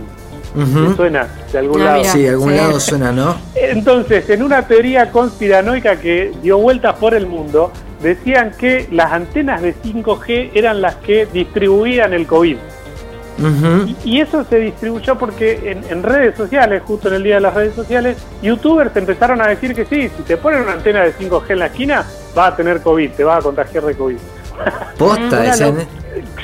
suena 0.96 1.28
de 1.52 1.58
algún 1.58 1.80
ah, 1.82 1.84
lado? 1.84 2.04
sí, 2.04 2.22
de 2.22 2.30
algún 2.30 2.56
lado 2.56 2.80
suena, 2.80 3.12
¿no? 3.12 3.36
Entonces, 3.54 4.28
en 4.30 4.42
una 4.42 4.66
teoría 4.66 5.10
conspiranoica 5.12 5.96
que 5.96 6.32
dio 6.42 6.58
vueltas 6.58 6.96
por 6.96 7.14
el 7.14 7.26
mundo, 7.26 7.72
decían 8.02 8.52
que 8.58 8.88
las 8.90 9.12
antenas 9.12 9.62
de 9.62 9.74
5G 9.74 10.50
eran 10.54 10.80
las 10.80 10.96
que 10.96 11.26
distribuían 11.26 12.12
el 12.12 12.26
COVID. 12.26 12.56
y, 14.04 14.20
eso 14.20 14.44
se 14.44 14.58
distribuyó 14.58 15.16
porque 15.16 15.70
en, 15.70 15.82
en, 15.90 16.02
redes 16.02 16.36
sociales, 16.36 16.82
justo 16.84 17.08
en 17.08 17.14
el 17.14 17.22
día 17.22 17.36
de 17.36 17.40
las 17.40 17.54
redes 17.54 17.74
sociales, 17.74 18.18
youtubers 18.42 18.94
empezaron 18.96 19.40
a 19.40 19.46
decir 19.46 19.74
que 19.74 19.86
sí, 19.86 20.10
si 20.14 20.22
te 20.24 20.36
ponen 20.36 20.62
una 20.62 20.72
antena 20.72 21.02
de 21.02 21.14
5G 21.14 21.50
en 21.50 21.58
la 21.58 21.66
esquina, 21.66 22.04
va 22.36 22.48
a 22.48 22.56
tener 22.56 22.82
COVID, 22.82 23.10
te 23.12 23.24
va 23.24 23.38
a 23.38 23.40
contagiar 23.40 23.84
de 23.84 23.94
COVID. 23.94 24.18
Posta, 24.98 25.54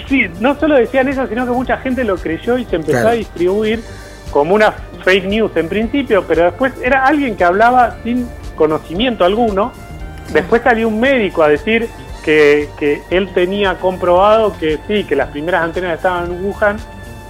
Sí, 0.09 0.27
no 0.41 0.59
solo 0.59 0.77
decían 0.77 1.09
eso, 1.09 1.27
sino 1.27 1.45
que 1.45 1.51
mucha 1.51 1.79
gente 1.79 2.05
lo 2.05 2.17
creyó 2.17 2.57
y 2.57 2.65
se 2.65 2.77
empezó 2.77 3.09
a 3.09 3.13
distribuir 3.13 3.83
como 4.31 4.55
una 4.55 4.73
fake 5.05 5.25
news 5.25 5.53
en 5.57 5.69
principio, 5.69 6.25
pero 6.27 6.45
después 6.45 6.73
era 6.83 7.07
alguien 7.07 7.37
que 7.37 7.45
hablaba 7.45 7.97
sin 8.05 8.29
conocimiento 8.55 9.25
alguno. 9.25 9.73
Después 10.33 10.63
salió 10.63 10.89
un 10.89 11.01
médico 11.01 11.43
a 11.43 11.49
decir 11.49 11.89
que, 12.25 12.69
que 12.79 13.03
él 13.11 13.31
tenía 13.33 13.79
comprobado 13.79 14.57
que 14.59 14.79
sí, 14.87 15.05
que 15.05 15.17
las 15.17 15.29
primeras 15.31 15.63
antenas 15.63 15.97
estaban 15.97 16.33
en 16.33 16.45
Wuhan, 16.45 16.77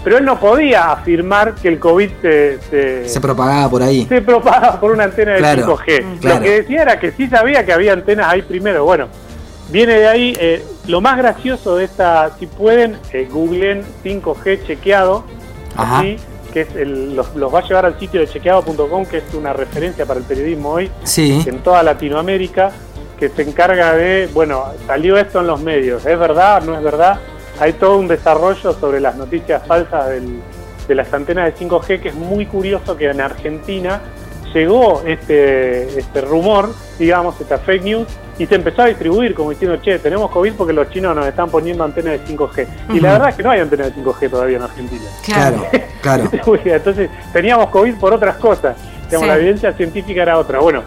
pero 0.03 0.19
él 0.19 0.25
no 0.25 0.38
podía 0.38 0.93
afirmar 0.93 1.55
que 1.55 1.69
el 1.69 1.79
COVID 1.79 2.11
se, 2.23 3.07
se, 3.09 3.21
propagaba 3.21 3.69
por 3.69 3.83
ahí. 3.83 4.07
Se 4.07 4.23
propagaba 4.23 4.81
por 4.81 4.93
una 4.93 5.05
antena 5.05 5.33
de 5.33 5.43
5G. 5.43 6.23
Lo 6.23 6.41
que 6.41 6.50
decía 6.62 6.83
era 6.83 7.00
que 7.00 7.12
sí 7.12 7.26
sabía 7.29 7.67
que 7.67 7.73
había 7.73 7.93
antenas 7.93 8.29
ahí 8.29 8.43
primero. 8.43 8.85
Bueno, 8.85 9.09
Viene 9.69 9.95
de 9.95 10.07
ahí, 10.07 10.37
eh, 10.38 10.65
lo 10.87 11.00
más 11.00 11.19
gracioso 11.19 11.76
de 11.76 11.85
esta, 11.85 12.37
si 12.38 12.47
pueden, 12.47 12.99
eh, 13.12 13.29
googleen 13.31 13.83
5G 14.05 14.65
chequeado, 14.65 15.25
así, 15.76 16.17
que 16.53 16.61
es 16.61 16.69
los, 16.87 17.26
va 17.53 17.59
a 17.59 17.62
llevar 17.62 17.87
al 17.87 17.99
sitio 17.99 18.21
de 18.21 18.29
chequeado.com, 18.29 19.07
que 19.07 19.19
es 19.19 19.35
una 19.35 19.53
referencia 19.53 20.07
para 20.07 20.21
el 20.21 20.26
periodismo 20.26 20.71
hoy 20.71 20.91
en 21.17 21.59
toda 21.65 21.83
Latinoamérica, 21.83 22.71
que 23.18 23.28
se 23.28 23.42
encarga 23.42 23.94
de, 23.94 24.28
bueno, 24.32 24.64
salió 24.87 25.16
esto 25.16 25.40
en 25.40 25.46
los 25.46 25.61
medios, 25.61 26.04
¿es 26.04 26.18
verdad? 26.18 26.62
¿No 26.62 26.76
es 26.76 26.82
verdad? 26.82 27.18
Hay 27.58 27.73
todo 27.75 27.99
un 27.99 28.08
desarrollo 28.08 28.73
sobre 28.73 29.00
las 29.00 29.16
noticias 29.16 29.66
falsas 29.66 30.11
de 30.87 30.94
las 30.94 31.12
antenas 31.12 31.46
de 31.46 31.66
5G, 31.66 32.00
que 32.00 32.08
es 32.08 32.14
muy 32.14 32.46
curioso 32.46 32.96
que 32.96 33.08
en 33.08 33.20
Argentina 33.20 34.00
llegó 34.52 35.02
este, 35.06 35.99
este 35.99 36.20
rumor, 36.20 36.68
digamos, 36.99 37.40
esta 37.40 37.58
fake 37.58 37.82
news, 37.82 38.08
y 38.38 38.46
se 38.46 38.54
empezó 38.54 38.82
a 38.82 38.87
distribuir 38.87 39.35
como 39.35 39.50
diciendo, 39.50 39.78
che, 39.82 39.99
tenemos 39.99 40.30
COVID 40.30 40.52
porque 40.54 40.73
los 40.73 40.90
chinos 40.90 41.16
nos 41.16 41.26
están 41.26 41.49
poniendo 41.49 41.85
antenas 41.85 42.12
de 42.12 42.37
5G. 42.37 42.66
Y 42.94 43.00
la 43.00 43.12
verdad 43.12 43.30
es 43.30 43.35
que 43.37 43.42
no 43.42 43.50
hay 43.50 43.61
antenas 43.61 43.94
de 43.94 44.02
5G 44.02 44.30
todavía 44.30 44.58
en 44.58 44.62
Argentina. 44.62 45.04
Claro, 45.25 45.66
claro. 46.02 46.30
Entonces 46.64 47.08
teníamos 47.32 47.70
COVID 47.70 47.94
por 47.96 48.12
otras 48.12 48.37
cosas. 48.37 48.76
Digamos, 49.06 49.28
La 49.28 49.37
evidencia 49.37 49.73
científica 49.73 50.23
era 50.23 50.38
otra. 50.38 50.58
Bueno, 50.58 50.82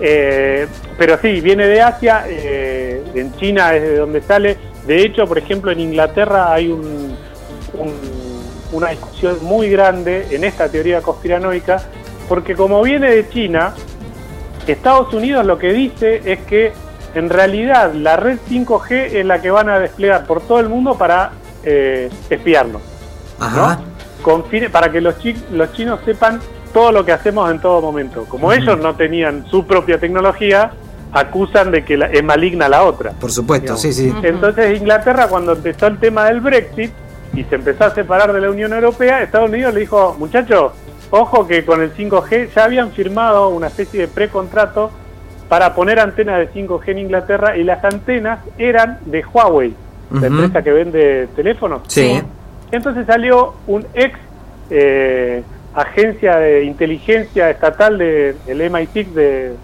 eh, 0.00 0.66
pero 0.98 1.18
sí, 1.18 1.40
viene 1.40 1.66
de 1.66 1.80
Asia, 1.80 2.24
eh, 2.26 3.02
en 3.14 3.34
China 3.36 3.74
es 3.74 3.82
de 3.82 3.96
donde 3.96 4.22
sale. 4.22 4.56
De 4.86 5.02
hecho, 5.02 5.26
por 5.26 5.38
ejemplo, 5.38 5.70
en 5.70 5.80
Inglaterra 5.80 6.52
hay 6.52 6.68
un, 6.68 7.16
una 8.72 8.88
discusión 8.88 9.38
muy 9.42 9.70
grande 9.70 10.26
en 10.30 10.44
esta 10.44 10.68
teoría 10.68 11.02
conspiranoica, 11.02 11.82
porque 12.28 12.54
como 12.54 12.82
viene 12.82 13.10
de 13.10 13.28
China, 13.28 13.74
Estados 14.66 15.12
Unidos 15.12 15.44
lo 15.44 15.58
que 15.58 15.72
dice 15.72 16.22
es 16.24 16.40
que 16.40 16.72
en 17.14 17.28
realidad 17.28 17.92
la 17.94 18.16
red 18.16 18.38
5G 18.48 18.90
es 19.12 19.26
la 19.26 19.40
que 19.42 19.50
van 19.50 19.68
a 19.68 19.78
desplegar 19.78 20.26
por 20.26 20.40
todo 20.40 20.60
el 20.60 20.68
mundo 20.68 20.96
para 20.96 21.32
eh, 21.64 22.10
espiarnos. 22.30 22.82
para 24.70 24.90
que 24.90 25.00
los, 25.00 25.16
los 25.50 25.72
chinos 25.72 26.00
sepan 26.04 26.40
todo 26.72 26.92
lo 26.92 27.04
que 27.04 27.12
hacemos 27.12 27.50
en 27.50 27.60
todo 27.60 27.80
momento. 27.80 28.24
Como 28.28 28.52
ellos 28.52 28.78
no 28.78 28.94
tenían 28.94 29.46
su 29.50 29.66
propia 29.66 29.98
tecnología, 29.98 30.72
acusan 31.12 31.70
de 31.70 31.84
que 31.84 31.98
es 32.12 32.24
maligna 32.24 32.68
la 32.68 32.84
otra. 32.84 33.12
Por 33.12 33.30
supuesto, 33.30 33.76
sí, 33.76 33.92
sí. 33.92 34.12
Entonces 34.22 34.78
Inglaterra 34.78 35.28
cuando 35.28 35.52
empezó 35.52 35.86
el 35.86 35.98
tema 35.98 36.26
del 36.26 36.40
Brexit 36.40 36.90
y 37.34 37.44
se 37.44 37.54
empezó 37.54 37.84
a 37.84 37.94
separar 37.94 38.32
de 38.32 38.40
la 38.40 38.50
Unión 38.50 38.72
Europea, 38.72 39.22
Estados 39.22 39.50
Unidos 39.50 39.74
le 39.74 39.80
dijo, 39.80 40.16
muchachos, 40.18 40.72
ojo 41.10 41.46
que 41.46 41.64
con 41.64 41.82
el 41.82 41.94
5G 41.94 42.48
ya 42.54 42.64
habían 42.64 42.92
firmado 42.92 43.48
una 43.50 43.68
especie 43.68 44.00
de 44.00 44.08
precontrato 44.08 44.90
para 45.48 45.74
poner 45.74 45.98
antenas 45.98 46.38
de 46.38 46.50
5G 46.50 46.88
en 46.88 46.98
Inglaterra 46.98 47.56
y 47.56 47.64
las 47.64 47.84
antenas 47.84 48.40
eran 48.56 48.98
de 49.04 49.22
Huawei, 49.22 49.74
la 50.10 50.26
empresa 50.26 50.62
que 50.62 50.72
vende 50.72 51.28
teléfonos. 51.36 51.82
Sí. 51.88 52.22
Entonces 52.70 53.06
salió 53.06 53.54
un 53.66 53.86
ex 53.92 54.18
eh, 54.70 55.42
agencia 55.74 56.36
de 56.36 56.64
inteligencia 56.64 57.50
estatal 57.50 57.98
del 57.98 58.36
MI6 58.46 59.06
de, 59.12 59.56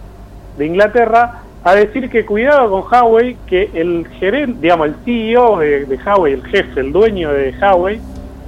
Inglaterra 0.60 1.42
a 1.62 1.74
decir 1.74 2.10
que 2.10 2.26
cuidado 2.26 2.68
con 2.70 2.82
Huawei, 2.82 3.36
que 3.46 3.70
el 3.74 4.08
gerente, 4.18 4.58
digamos, 4.60 4.88
el 4.88 4.94
CEO 5.04 5.58
de, 5.58 5.84
de 5.84 5.96
Huawei, 5.96 6.32
el 6.32 6.44
jefe, 6.46 6.80
el 6.80 6.92
dueño 6.92 7.32
de 7.32 7.54
Huawei, 7.60 8.00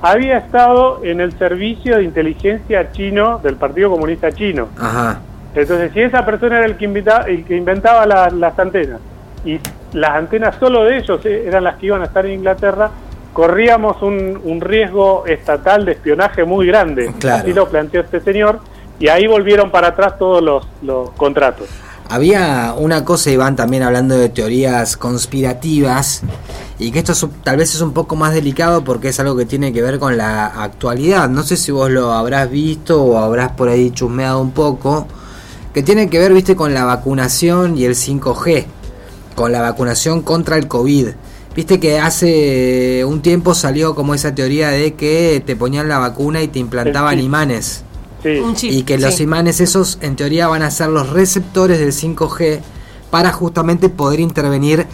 había 0.03 0.39
estado 0.39 1.05
en 1.05 1.21
el 1.21 1.33
servicio 1.39 1.99
de 1.99 2.05
inteligencia 2.05 2.91
chino 2.93 3.39
del 3.39 3.57
Partido 3.57 3.91
Comunista 3.91 4.33
Chino. 4.33 4.69
Ajá. 4.79 5.21
Entonces, 5.55 5.93
si 5.93 6.01
esa 6.01 6.25
persona 6.25 6.59
era 6.59 6.67
el 6.67 6.77
que, 6.77 6.85
invitaba, 6.85 7.25
el 7.25 7.45
que 7.45 7.57
inventaba 7.57 8.07
las 8.07 8.59
antenas 8.59 9.01
y 9.45 9.59
las 9.93 10.11
antenas 10.11 10.57
solo 10.61 10.85
de 10.85 10.99
ellos 10.99 11.25
eh, 11.25 11.45
eran 11.47 11.65
las 11.65 11.77
que 11.77 11.87
iban 11.87 12.03
a 12.03 12.05
estar 12.05 12.25
en 12.25 12.33
Inglaterra, 12.33 12.91
corríamos 13.33 14.03
un, 14.03 14.61
riesgo 14.61 15.27
estatal 15.27 15.85
de 15.85 15.93
espionaje 15.93 16.45
muy 16.45 16.67
grande. 16.67 17.13
Así 17.31 17.53
lo 17.53 17.69
planteó 17.69 18.01
este 18.01 18.21
señor 18.21 18.61
y 18.99 19.09
ahí 19.09 19.27
volvieron 19.27 19.71
para 19.71 19.89
atrás 19.89 20.19
todos 20.19 20.43
los, 20.43 20.67
los 20.83 21.11
contratos. 21.13 21.69
Había 22.09 22.75
una 22.77 23.05
cosa, 23.05 23.31
Iván, 23.31 23.55
también 23.55 23.85
hablando 23.85 24.19
de 24.19 24.29
teorías 24.29 24.97
conspirativas, 24.97 26.23
y 26.81 26.91
que 26.91 26.99
esto 26.99 27.15
tal 27.45 27.59
vez 27.59 27.73
es 27.75 27.83
un 27.83 27.93
poco 27.93 28.17
más 28.17 28.35
delicado 28.35 28.83
porque 28.83 29.11
es 29.11 29.21
algo 29.21 29.37
que 29.37 29.45
tiene 29.45 29.73
que 29.73 29.81
ver 29.81 30.01
con 30.01 30.17
la 30.17 30.47
actualidad. 30.47 31.29
No 31.29 31.45
sé 31.45 31.57
si 31.57 31.71
vos 31.71 31.89
lo 31.91 32.13
habrás 32.13 32.51
visto 32.51 33.01
o 33.05 33.19
habrás 33.19 33.53
por 33.53 33.69
ahí 33.69 33.91
chusmeado 33.91 34.41
un 34.41 34.51
poco, 34.51 35.07
que 35.73 35.85
tiene 35.85 36.11
que 36.11 36.19
ver, 36.19 36.33
viste, 36.33 36.57
con 36.57 36.75
la 36.75 36.85
vacunación 36.85 37.79
y 37.79 37.85
el 37.85 37.95
5G, 37.95 38.65
con 39.37 39.53
la 39.53 39.61
vacunación 39.61 40.23
contra 40.23 40.57
el 40.57 40.67
COVID. 40.67 41.11
Viste 41.55 41.81
que 41.81 41.99
hace 41.99 43.05
un 43.05 43.23
tiempo 43.23 43.55
salió 43.55 43.95
como 43.95 44.15
esa 44.15 44.35
teoría 44.35 44.69
de 44.69 44.95
que 44.95 45.43
te 45.45 45.57
ponían 45.57 45.89
la 45.89 45.99
vacuna 45.99 46.43
y 46.43 46.49
te 46.49 46.59
implantaban 46.59 47.19
imanes. 47.19 47.85
y 48.25 48.83
que 48.83 48.99
los 48.99 49.21
imanes 49.21 49.61
esos 49.61 49.99
en 50.03 50.15
teoría 50.15 50.47
van 50.47 50.63
a 50.63 50.71
ser 50.71 50.89
los 50.89 51.11
receptores 51.11 51.79
del 51.79 51.93
5G 51.93 52.61
para 53.11 53.33
justamente 53.33 53.89
poder 53.89 54.21
intervenir 54.21 54.87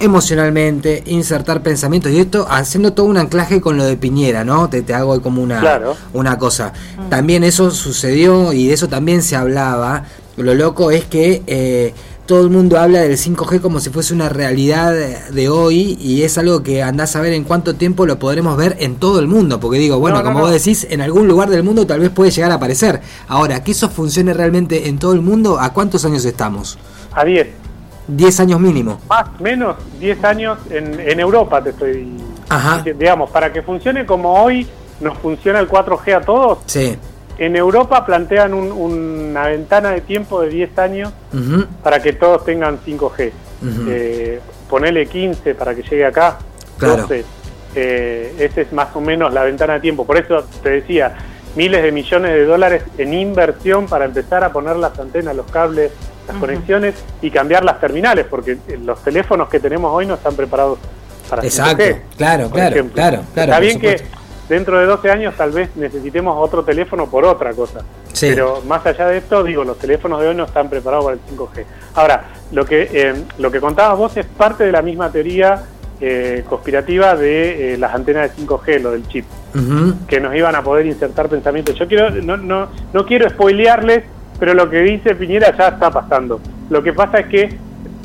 emocionalmente, 0.00 1.02
insertar 1.06 1.62
pensamientos 1.62 2.12
y 2.12 2.20
esto 2.20 2.46
haciendo 2.48 2.92
todo 2.92 3.06
un 3.06 3.16
anclaje 3.16 3.60
con 3.60 3.76
lo 3.76 3.84
de 3.84 3.96
Piñera, 3.96 4.44
¿no? 4.44 4.68
Te, 4.68 4.82
te 4.82 4.94
hago 4.94 5.20
como 5.22 5.42
una, 5.42 5.80
una 6.12 6.38
cosa. 6.38 6.72
Mm. 6.98 7.08
También 7.08 7.44
eso 7.44 7.70
sucedió 7.70 8.52
y 8.52 8.68
de 8.68 8.74
eso 8.74 8.88
también 8.88 9.22
se 9.22 9.36
hablaba. 9.36 10.04
Lo 10.36 10.54
loco 10.54 10.90
es 10.90 11.04
que 11.04 11.42
eh, 11.46 11.94
todo 12.26 12.42
el 12.42 12.50
mundo 12.50 12.78
habla 12.78 13.00
del 13.00 13.16
5G 13.18 13.60
como 13.60 13.80
si 13.80 13.90
fuese 13.90 14.14
una 14.14 14.28
realidad 14.28 14.92
de 14.92 15.48
hoy 15.48 15.98
y 16.00 16.22
es 16.22 16.38
algo 16.38 16.62
que 16.62 16.82
andás 16.82 17.16
a 17.16 17.20
ver 17.20 17.32
en 17.34 17.44
cuánto 17.44 17.74
tiempo 17.74 18.06
lo 18.06 18.18
podremos 18.18 18.56
ver 18.56 18.76
en 18.80 18.96
todo 18.96 19.18
el 19.20 19.26
mundo, 19.26 19.60
porque 19.60 19.78
digo, 19.78 19.98
bueno, 19.98 20.22
como 20.22 20.40
vos 20.40 20.50
decís, 20.50 20.86
en 20.90 21.00
algún 21.00 21.28
lugar 21.28 21.50
del 21.50 21.62
mundo 21.62 21.86
tal 21.86 22.00
vez 22.00 22.10
puede 22.10 22.30
llegar 22.30 22.50
a 22.50 22.54
aparecer. 22.54 23.00
Ahora, 23.28 23.62
que 23.62 23.72
eso 23.72 23.90
funcione 23.90 24.32
realmente 24.32 24.88
en 24.88 24.98
todo 24.98 25.12
el 25.12 25.20
mundo, 25.20 25.58
¿a 25.60 25.72
cuántos 25.72 26.04
años 26.04 26.24
estamos? 26.24 26.78
A 27.12 27.24
10. 27.24 27.48
10 28.08 28.40
años 28.40 28.60
mínimo. 28.60 29.00
Más 29.08 29.40
menos 29.40 29.76
10 29.98 30.24
años 30.24 30.58
en, 30.70 31.00
en 31.00 31.20
Europa, 31.20 31.62
te 31.62 31.70
estoy 31.70 32.08
Ajá. 32.48 32.82
Digamos, 32.82 33.30
para 33.30 33.52
que 33.52 33.62
funcione 33.62 34.06
como 34.06 34.42
hoy 34.42 34.66
nos 35.00 35.18
funciona 35.18 35.58
el 35.58 35.68
4G 35.68 36.16
a 36.16 36.20
todos, 36.20 36.58
Sí. 36.66 36.96
En 37.38 37.56
Europa 37.56 38.04
plantean 38.06 38.54
un- 38.54 38.70
una 38.72 39.46
ventana 39.48 39.90
de 39.90 40.00
tiempo 40.02 40.40
de 40.42 40.48
10 40.50 40.78
años 40.78 41.12
para 41.82 42.00
que 42.00 42.12
todos 42.12 42.44
tengan 42.44 42.78
5G. 42.84 43.32
Ujú. 43.62 43.82
Eh, 43.88 44.40
ponele 44.68 45.06
15 45.06 45.54
para 45.54 45.74
que 45.74 45.82
llegue 45.82 46.04
acá. 46.06 46.38
Claro. 46.78 47.02
12. 47.02 47.24
Eh, 47.76 48.34
esa 48.38 48.60
es 48.60 48.72
más 48.72 48.88
o 48.94 49.00
menos 49.00 49.32
la 49.32 49.42
ventana 49.42 49.74
de 49.74 49.80
tiempo. 49.80 50.04
Por 50.06 50.16
eso 50.16 50.44
te 50.62 50.70
decía, 50.70 51.14
miles 51.56 51.82
de 51.82 51.92
millones 51.92 52.32
de 52.32 52.44
dólares 52.44 52.82
en 52.98 53.14
inversión 53.14 53.86
para 53.86 54.04
empezar 54.04 54.44
a 54.44 54.52
poner 54.52 54.76
las 54.76 54.98
antenas, 54.98 55.34
los 55.34 55.46
cables, 55.50 55.90
las 56.28 56.36
conexiones 56.38 56.94
y 57.20 57.30
cambiar 57.30 57.64
las 57.64 57.80
terminales, 57.80 58.26
porque 58.30 58.52
eh, 58.68 58.78
los 58.84 59.02
teléfonos 59.02 59.48
que 59.48 59.60
tenemos 59.60 59.92
hoy 59.92 60.06
no 60.06 60.14
están 60.14 60.34
preparados 60.36 60.78
para 61.28 61.42
Exacto, 61.42 61.82
5G, 61.82 62.00
claro, 62.16 62.50
claro, 62.50 62.74
ejemplo. 62.74 62.94
claro, 62.94 63.22
claro, 63.34 63.52
Está 63.52 63.60
bien 63.60 63.80
que. 63.80 64.02
Dentro 64.48 64.78
de 64.78 64.86
12 64.86 65.10
años 65.10 65.34
tal 65.36 65.50
vez 65.50 65.70
necesitemos 65.76 66.36
otro 66.38 66.64
teléfono 66.64 67.06
por 67.06 67.24
otra 67.24 67.52
cosa. 67.52 67.80
Sí. 68.12 68.28
Pero 68.30 68.62
más 68.66 68.84
allá 68.86 69.08
de 69.08 69.18
esto, 69.18 69.42
digo, 69.42 69.64
los 69.64 69.78
teléfonos 69.78 70.20
de 70.20 70.28
hoy 70.28 70.34
no 70.34 70.44
están 70.44 70.68
preparados 70.68 71.04
para 71.06 71.16
el 71.16 71.36
5G. 71.36 71.64
Ahora, 71.94 72.24
lo 72.52 72.64
que 72.64 72.88
eh, 72.92 73.14
lo 73.38 73.50
que 73.50 73.60
contabas 73.60 73.98
vos 73.98 74.16
es 74.16 74.26
parte 74.26 74.64
de 74.64 74.72
la 74.72 74.82
misma 74.82 75.10
teoría 75.10 75.64
eh, 76.00 76.44
conspirativa 76.48 77.16
de 77.16 77.74
eh, 77.74 77.78
las 77.78 77.94
antenas 77.94 78.36
de 78.36 78.44
5G, 78.44 78.80
lo 78.80 78.92
del 78.92 79.06
chip, 79.08 79.24
que 80.06 80.20
nos 80.20 80.34
iban 80.34 80.54
a 80.54 80.62
poder 80.62 80.86
insertar 80.86 81.28
pensamientos. 81.28 81.76
Yo 81.76 81.86
quiero 81.88 82.10
no, 82.10 82.36
no, 82.36 82.68
no 82.92 83.06
quiero 83.06 83.28
spoilearles, 83.28 84.04
pero 84.38 84.54
lo 84.54 84.68
que 84.68 84.80
dice 84.80 85.14
Piñera 85.14 85.56
ya 85.56 85.68
está 85.68 85.90
pasando. 85.90 86.40
Lo 86.70 86.82
que 86.82 86.92
pasa 86.92 87.20
es 87.20 87.26
que 87.26 87.58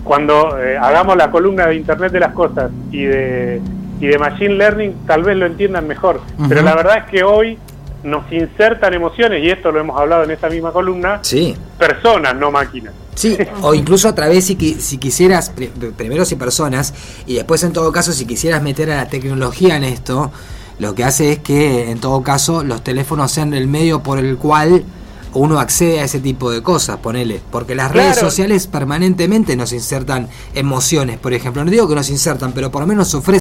cuando 0.03 0.55
hagamos 0.79 1.17
la 1.17 1.29
columna 1.29 1.67
de 1.67 1.75
Internet 1.75 2.11
de 2.11 2.19
las 2.19 2.33
Cosas 2.33 2.71
y 2.91 3.03
de, 3.03 3.61
y 3.99 4.07
de 4.07 4.17
Machine 4.17 4.55
Learning, 4.55 4.93
tal 5.05 5.23
vez 5.23 5.35
lo 5.37 5.45
entiendan 5.45 5.87
mejor. 5.87 6.21
Pero 6.47 6.61
la 6.61 6.75
verdad 6.75 6.97
es 7.05 7.11
que 7.11 7.23
hoy 7.23 7.57
nos 8.03 8.31
insertan 8.31 8.93
emociones, 8.93 9.43
y 9.43 9.49
esto 9.49 9.71
lo 9.71 9.79
hemos 9.81 9.99
hablado 9.99 10.23
en 10.23 10.31
esta 10.31 10.49
misma 10.49 10.71
columna, 10.71 11.19
Sí. 11.21 11.55
personas, 11.77 12.33
no 12.35 12.49
máquinas. 12.49 12.93
Sí, 13.15 13.37
o 13.61 13.73
incluso 13.73 14.07
a 14.07 14.15
través, 14.15 14.45
si, 14.45 14.55
si 14.79 14.97
quisieras, 14.97 15.49
pri- 15.49 15.67
primero 15.97 16.23
si 16.23 16.35
personas, 16.37 16.93
y 17.27 17.35
después 17.35 17.61
en 17.63 17.73
todo 17.73 17.91
caso, 17.91 18.13
si 18.13 18.25
quisieras 18.25 18.61
meter 18.63 18.89
a 18.91 18.95
la 18.95 19.09
tecnología 19.09 19.75
en 19.75 19.83
esto, 19.83 20.31
lo 20.79 20.95
que 20.95 21.03
hace 21.03 21.33
es 21.33 21.39
que 21.39 21.91
en 21.91 21.99
todo 21.99 22.23
caso 22.23 22.63
los 22.63 22.81
teléfonos 22.85 23.31
sean 23.33 23.53
el 23.53 23.67
medio 23.67 24.01
por 24.01 24.17
el 24.17 24.37
cual 24.37 24.85
uno 25.33 25.59
accede 25.59 25.99
a 25.99 26.05
ese 26.05 26.21
tipo 26.21 26.49
de 26.51 26.63
cosas, 26.63 26.97
ponele. 26.99 27.41
Porque 27.51 27.75
las 27.75 27.91
redes 27.91 28.15
sociales 28.17 28.65
permanentemente 28.67 29.57
nos 29.57 29.73
insertan 29.73 30.29
emociones, 30.55 31.17
por 31.19 31.33
ejemplo. 31.33 31.63
No 31.65 31.69
digo 31.69 31.87
que 31.87 31.95
nos 31.95 32.09
insertan, 32.09 32.53
pero 32.53 32.71
por 32.71 32.81
lo 32.81 32.87
menos 32.87 33.13
ofrecen, 33.13 33.38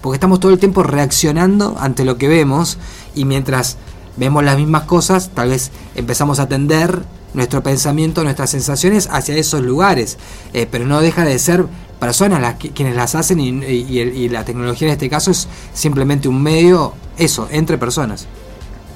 porque 0.00 0.16
estamos 0.16 0.40
todo 0.40 0.52
el 0.52 0.58
tiempo 0.58 0.82
reaccionando 0.82 1.76
ante 1.78 2.04
lo 2.04 2.16
que 2.16 2.28
vemos 2.28 2.78
y 3.14 3.24
mientras 3.24 3.76
vemos 4.16 4.42
las 4.44 4.56
mismas 4.56 4.82
cosas, 4.84 5.30
tal 5.34 5.50
vez 5.50 5.70
empezamos 5.94 6.38
a 6.40 6.48
tender 6.48 7.02
nuestro 7.34 7.62
pensamiento, 7.62 8.24
nuestras 8.24 8.50
sensaciones 8.50 9.08
hacia 9.10 9.36
esos 9.36 9.60
lugares, 9.62 10.18
Eh, 10.54 10.66
pero 10.70 10.86
no 10.86 11.00
deja 11.00 11.24
de 11.24 11.38
ser 11.38 11.66
personas 12.00 12.40
las 12.40 12.54
que- 12.54 12.70
quienes 12.70 12.94
las 12.96 13.14
hacen 13.14 13.38
y, 13.40 13.48
y- 13.48 14.00
y 14.00 14.28
la 14.28 14.44
tecnología 14.44 14.88
en 14.88 14.92
este 14.92 15.10
caso 15.10 15.30
es 15.30 15.46
simplemente 15.74 16.28
un 16.28 16.42
medio, 16.42 16.94
eso, 17.18 17.48
entre 17.50 17.76
personas. 17.76 18.26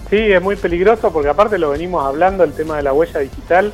Sí, 0.08 0.16
es 0.16 0.42
muy 0.42 0.56
peligroso 0.56 1.10
porque 1.12 1.28
aparte 1.28 1.58
lo 1.58 1.70
venimos 1.70 2.04
hablando, 2.06 2.44
el 2.44 2.52
tema 2.52 2.76
de 2.76 2.82
la 2.82 2.92
huella 2.92 3.20
digital, 3.20 3.72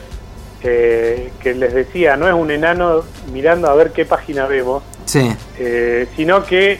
eh, 0.62 1.30
que 1.40 1.54
les 1.54 1.72
decía, 1.72 2.16
no 2.16 2.26
es 2.26 2.34
un 2.34 2.50
enano 2.50 3.02
mirando 3.32 3.68
a 3.68 3.74
ver 3.74 3.92
qué 3.92 4.04
página 4.04 4.46
vemos, 4.46 4.82
Sí, 5.08 5.34
eh, 5.58 6.06
sino 6.16 6.44
que 6.44 6.78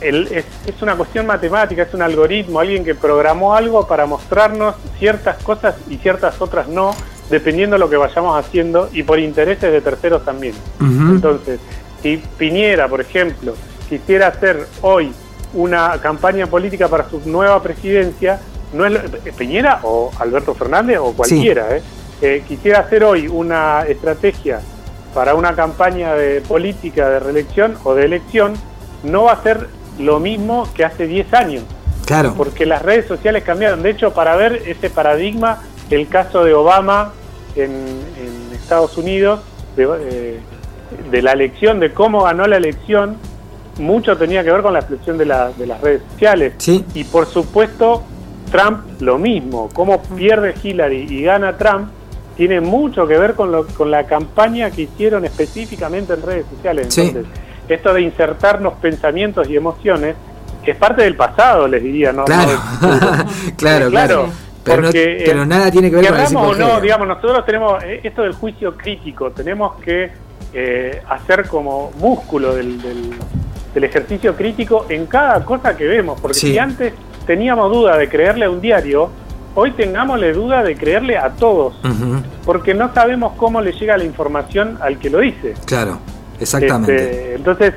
el- 0.00 0.26
es, 0.30 0.44
es 0.66 0.82
una 0.82 0.94
cuestión 0.96 1.26
matemática, 1.26 1.82
es 1.82 1.94
un 1.94 2.02
algoritmo, 2.02 2.60
alguien 2.60 2.84
que 2.84 2.94
programó 2.94 3.54
algo 3.54 3.86
para 3.86 4.04
mostrarnos 4.04 4.74
ciertas 4.98 5.42
cosas 5.42 5.76
y 5.88 5.96
ciertas 5.96 6.40
otras 6.40 6.68
no, 6.68 6.94
dependiendo 7.30 7.74
de 7.76 7.80
lo 7.80 7.88
que 7.88 7.96
vayamos 7.96 8.36
haciendo 8.38 8.90
y 8.92 9.02
por 9.04 9.18
intereses 9.18 9.72
de 9.72 9.80
terceros 9.80 10.24
también. 10.24 10.54
Entonces, 11.14 11.60
si 12.02 12.16
Piñera, 12.36 12.88
por 12.88 13.00
ejemplo, 13.00 13.54
quisiera 13.88 14.26
hacer 14.26 14.66
hoy 14.82 15.12
una 15.54 15.98
campaña 16.02 16.46
política 16.46 16.88
para 16.88 17.08
su 17.08 17.20
nueva 17.24 17.62
presidencia, 17.62 18.38
no 18.74 18.84
es 18.86 18.92
lo- 18.92 19.00
Piñera 19.36 19.80
o 19.82 20.10
Alberto 20.18 20.54
Fernández 20.54 20.98
o 20.98 21.12
cualquiera, 21.12 21.76
¿eh? 21.76 21.82
Eh, 22.20 22.44
quisiera 22.46 22.80
hacer 22.80 23.02
hoy 23.04 23.28
una 23.28 23.82
estrategia 23.88 24.60
para 25.14 25.34
una 25.34 25.54
campaña 25.54 26.14
de 26.14 26.40
política 26.40 27.08
de 27.10 27.20
reelección 27.20 27.76
o 27.84 27.94
de 27.94 28.04
elección, 28.04 28.54
no 29.04 29.24
va 29.24 29.32
a 29.32 29.42
ser 29.42 29.68
lo 29.98 30.20
mismo 30.20 30.66
que 30.74 30.84
hace 30.84 31.06
10 31.06 31.34
años 31.34 31.62
claro. 32.06 32.34
porque 32.36 32.64
las 32.66 32.82
redes 32.82 33.06
sociales 33.06 33.42
cambiaron. 33.44 33.82
De 33.82 33.90
hecho, 33.90 34.12
para 34.14 34.36
ver 34.36 34.62
ese 34.66 34.88
paradigma, 34.90 35.58
el 35.90 36.08
caso 36.08 36.44
de 36.44 36.54
Obama 36.54 37.12
en, 37.56 37.70
en 37.70 38.54
Estados 38.54 38.96
Unidos, 38.96 39.40
de, 39.76 39.86
eh, 40.00 40.40
de 41.10 41.22
la 41.22 41.32
elección, 41.32 41.78
de 41.80 41.92
cómo 41.92 42.22
ganó 42.22 42.46
la 42.46 42.56
elección, 42.56 43.16
mucho 43.78 44.16
tenía 44.16 44.42
que 44.44 44.50
ver 44.52 44.62
con 44.62 44.72
la 44.72 44.78
explosión 44.80 45.18
de, 45.18 45.26
la- 45.26 45.50
de 45.50 45.66
las 45.66 45.80
redes 45.80 46.02
sociales. 46.12 46.54
Sí. 46.58 46.84
Y 46.94 47.04
por 47.04 47.26
supuesto, 47.26 48.02
Trump 48.50 49.00
lo 49.00 49.18
mismo. 49.18 49.68
Cómo 49.74 50.02
pierde 50.02 50.54
Hillary 50.62 51.06
y 51.08 51.22
gana 51.22 51.56
Trump 51.56 51.88
tiene 52.48 52.60
mucho 52.60 53.06
que 53.06 53.16
ver 53.16 53.34
con, 53.34 53.52
lo, 53.52 53.64
con 53.68 53.88
la 53.88 54.02
campaña 54.04 54.68
que 54.72 54.82
hicieron 54.82 55.24
específicamente 55.24 56.14
en 56.14 56.22
redes 56.22 56.44
sociales. 56.52 56.88
Sí. 56.92 57.02
Entonces, 57.02 57.32
esto 57.68 57.94
de 57.94 58.02
insertarnos 58.02 58.72
pensamientos 58.82 59.48
y 59.48 59.54
emociones 59.56 60.16
es 60.66 60.76
parte 60.76 61.02
del 61.04 61.14
pasado, 61.14 61.68
les 61.68 61.80
diría, 61.84 62.12
¿no? 62.12 62.24
Claro, 62.24 62.50
No 62.80 62.98
claro, 63.56 63.90
claro. 63.90 64.26
Pero, 64.64 64.82
no- 64.82 64.90
eh, 64.92 65.44
nada 65.46 65.70
tiene 65.70 65.88
que 65.88 65.96
ver 65.98 66.06
con 66.08 66.36
o 66.36 66.52
5G. 66.54 66.58
no, 66.58 66.80
digamos, 66.80 67.06
nosotros 67.06 67.46
tenemos 67.46 67.80
eh, 67.84 68.00
esto 68.02 68.22
del 68.22 68.32
juicio 68.32 68.76
crítico, 68.76 69.30
tenemos 69.30 69.76
que 69.80 70.10
eh, 70.52 71.00
hacer 71.10 71.46
como 71.46 71.92
músculo 72.00 72.56
del, 72.56 72.82
del- 72.82 73.10
del 73.72 73.84
ejercicio 73.84 74.34
crítico 74.34 74.86
en 74.88 75.06
cada 75.06 75.44
cosa 75.44 75.76
que 75.76 75.84
vemos, 75.84 76.20
porque 76.20 76.34
Sí. 76.40 76.50
si 76.52 76.58
antes 76.58 76.92
teníamos 77.24 77.70
duda 77.70 77.96
de 77.96 78.08
creerle 78.08 78.46
a 78.46 78.50
un 78.50 78.60
diario, 78.60 79.10
hoy 79.54 79.72
tengámosle 79.72 80.32
duda 80.32 80.62
de 80.62 80.76
creerle 80.76 81.18
a 81.18 81.30
todos, 81.30 81.74
porque 82.44 82.74
no 82.74 82.92
sabemos 82.94 83.32
cómo 83.36 83.60
le 83.60 83.72
llega 83.72 83.96
la 83.96 84.04
información 84.04 84.78
al 84.80 84.98
que 84.98 85.10
lo 85.10 85.18
dice. 85.20 85.54
Claro, 85.64 85.98
exactamente. 86.40 86.94
Este, 86.94 87.34
entonces, 87.34 87.74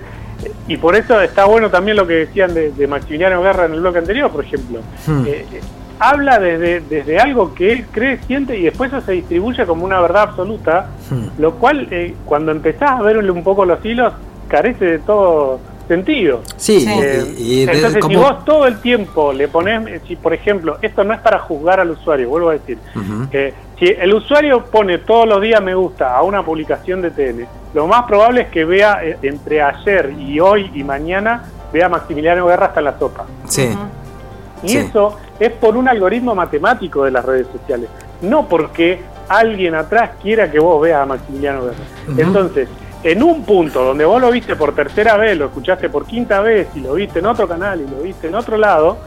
y 0.67 0.77
por 0.77 0.95
eso 0.95 1.19
está 1.21 1.45
bueno 1.45 1.69
también 1.69 1.97
lo 1.97 2.07
que 2.07 2.13
decían 2.13 2.53
de, 2.53 2.71
de 2.71 2.87
Maximiliano 2.87 3.41
Guerra 3.41 3.65
en 3.65 3.73
el 3.73 3.79
bloque 3.81 3.99
anterior, 3.99 4.31
por 4.31 4.43
ejemplo. 4.43 4.79
Hmm. 5.05 5.23
Eh, 5.27 5.45
habla 5.99 6.39
desde, 6.39 6.81
desde 6.81 7.19
algo 7.19 7.53
que 7.53 7.71
él 7.71 7.85
cree, 7.91 8.19
siente 8.27 8.57
y 8.57 8.63
después 8.63 8.91
eso 8.91 9.01
se 9.01 9.13
distribuye 9.13 9.65
como 9.65 9.85
una 9.85 10.01
verdad 10.01 10.23
absoluta, 10.23 10.87
Hmm. 11.09 11.27
lo 11.37 11.55
cual 11.55 11.87
eh, 11.91 12.15
cuando 12.25 12.51
empezás 12.51 12.99
a 12.99 13.01
verle 13.01 13.29
un 13.31 13.43
poco 13.43 13.63
los 13.63 13.83
hilos 13.85 14.11
carece 14.47 14.85
de 14.85 14.99
todo 14.99 15.59
sentido. 15.87 16.41
Sí, 16.57 16.85
y- 16.85 16.89
Eh, 16.89 17.35
y, 17.37 17.65
de- 17.65 17.73
entonces, 17.73 18.03
si 18.07 18.15
vos 18.15 18.43
todo 18.45 18.65
el 18.67 18.79
tiempo 18.81 19.31
le 19.33 19.47
pones, 19.47 20.01
si 20.07 20.15
por 20.15 20.33
ejemplo, 20.33 20.77
esto 20.81 21.03
no 21.03 21.13
es 21.13 21.19
para 21.19 21.39
juzgar 21.39 21.79
al 21.79 21.91
usuario, 21.91 22.29
vuelvo 22.29 22.49
a 22.49 22.53
decir, 22.53 22.77
eh, 23.31 23.53
si 23.79 23.85
el 23.87 24.13
usuario 24.13 24.63
pone 24.65 24.99
todos 24.99 25.27
los 25.27 25.41
días 25.41 25.61
me 25.61 25.75
gusta 25.75 26.15
a 26.15 26.21
una 26.23 26.43
publicación 26.43 27.01
de 27.01 27.11
TN, 27.11 27.45
lo 27.73 27.87
más 27.87 28.03
probable 28.05 28.41
es 28.41 28.47
que 28.49 28.63
vea 28.65 28.99
eh, 29.03 29.17
entre 29.21 29.61
ayer 29.61 30.13
y 30.17 30.39
hoy 30.39 30.71
y 30.73 30.83
mañana, 30.83 31.43
vea 31.73 31.87
a 31.87 31.89
Maximiliano 31.89 32.45
Guerra 32.47 32.67
hasta 32.67 32.79
en 32.79 32.85
la 32.85 32.97
sopa. 32.99 33.25
Sí, 33.47 33.69
Y 34.63 34.69
Sí. 34.69 34.77
eso 34.77 35.17
es 35.39 35.51
por 35.51 35.75
un 35.77 35.87
algoritmo 35.89 36.33
matemático 36.33 37.03
de 37.03 37.11
las 37.11 37.23
redes 37.25 37.47
sociales, 37.51 37.89
no 38.21 38.47
porque 38.47 39.01
alguien 39.27 39.75
atrás 39.75 40.11
quiera 40.21 40.49
que 40.49 40.59
vos 40.59 40.81
veas 40.81 41.01
a 41.01 41.05
Maximiliano 41.05 41.63
Guerra. 41.65 41.75
Entonces, 42.17 42.69
en 43.03 43.21
un 43.23 43.43
punto 43.43 43.83
donde 43.83 44.05
vos 44.05 44.19
lo 44.21 44.31
viste 44.31 44.55
por 44.55 44.73
tercera 44.75 45.15
vez, 45.17 45.37
lo 45.37 45.45
escuchaste 45.45 45.89
por 45.89 46.05
quinta 46.05 46.41
vez 46.41 46.67
y 46.75 46.79
lo 46.79 46.93
viste 46.93 47.19
en 47.19 47.25
otro 47.27 47.47
canal 47.47 47.81
y 47.81 47.87
lo 47.89 48.01
viste 48.01 48.27
en 48.27 48.35
otro 48.35 48.57
lado, 48.57 48.97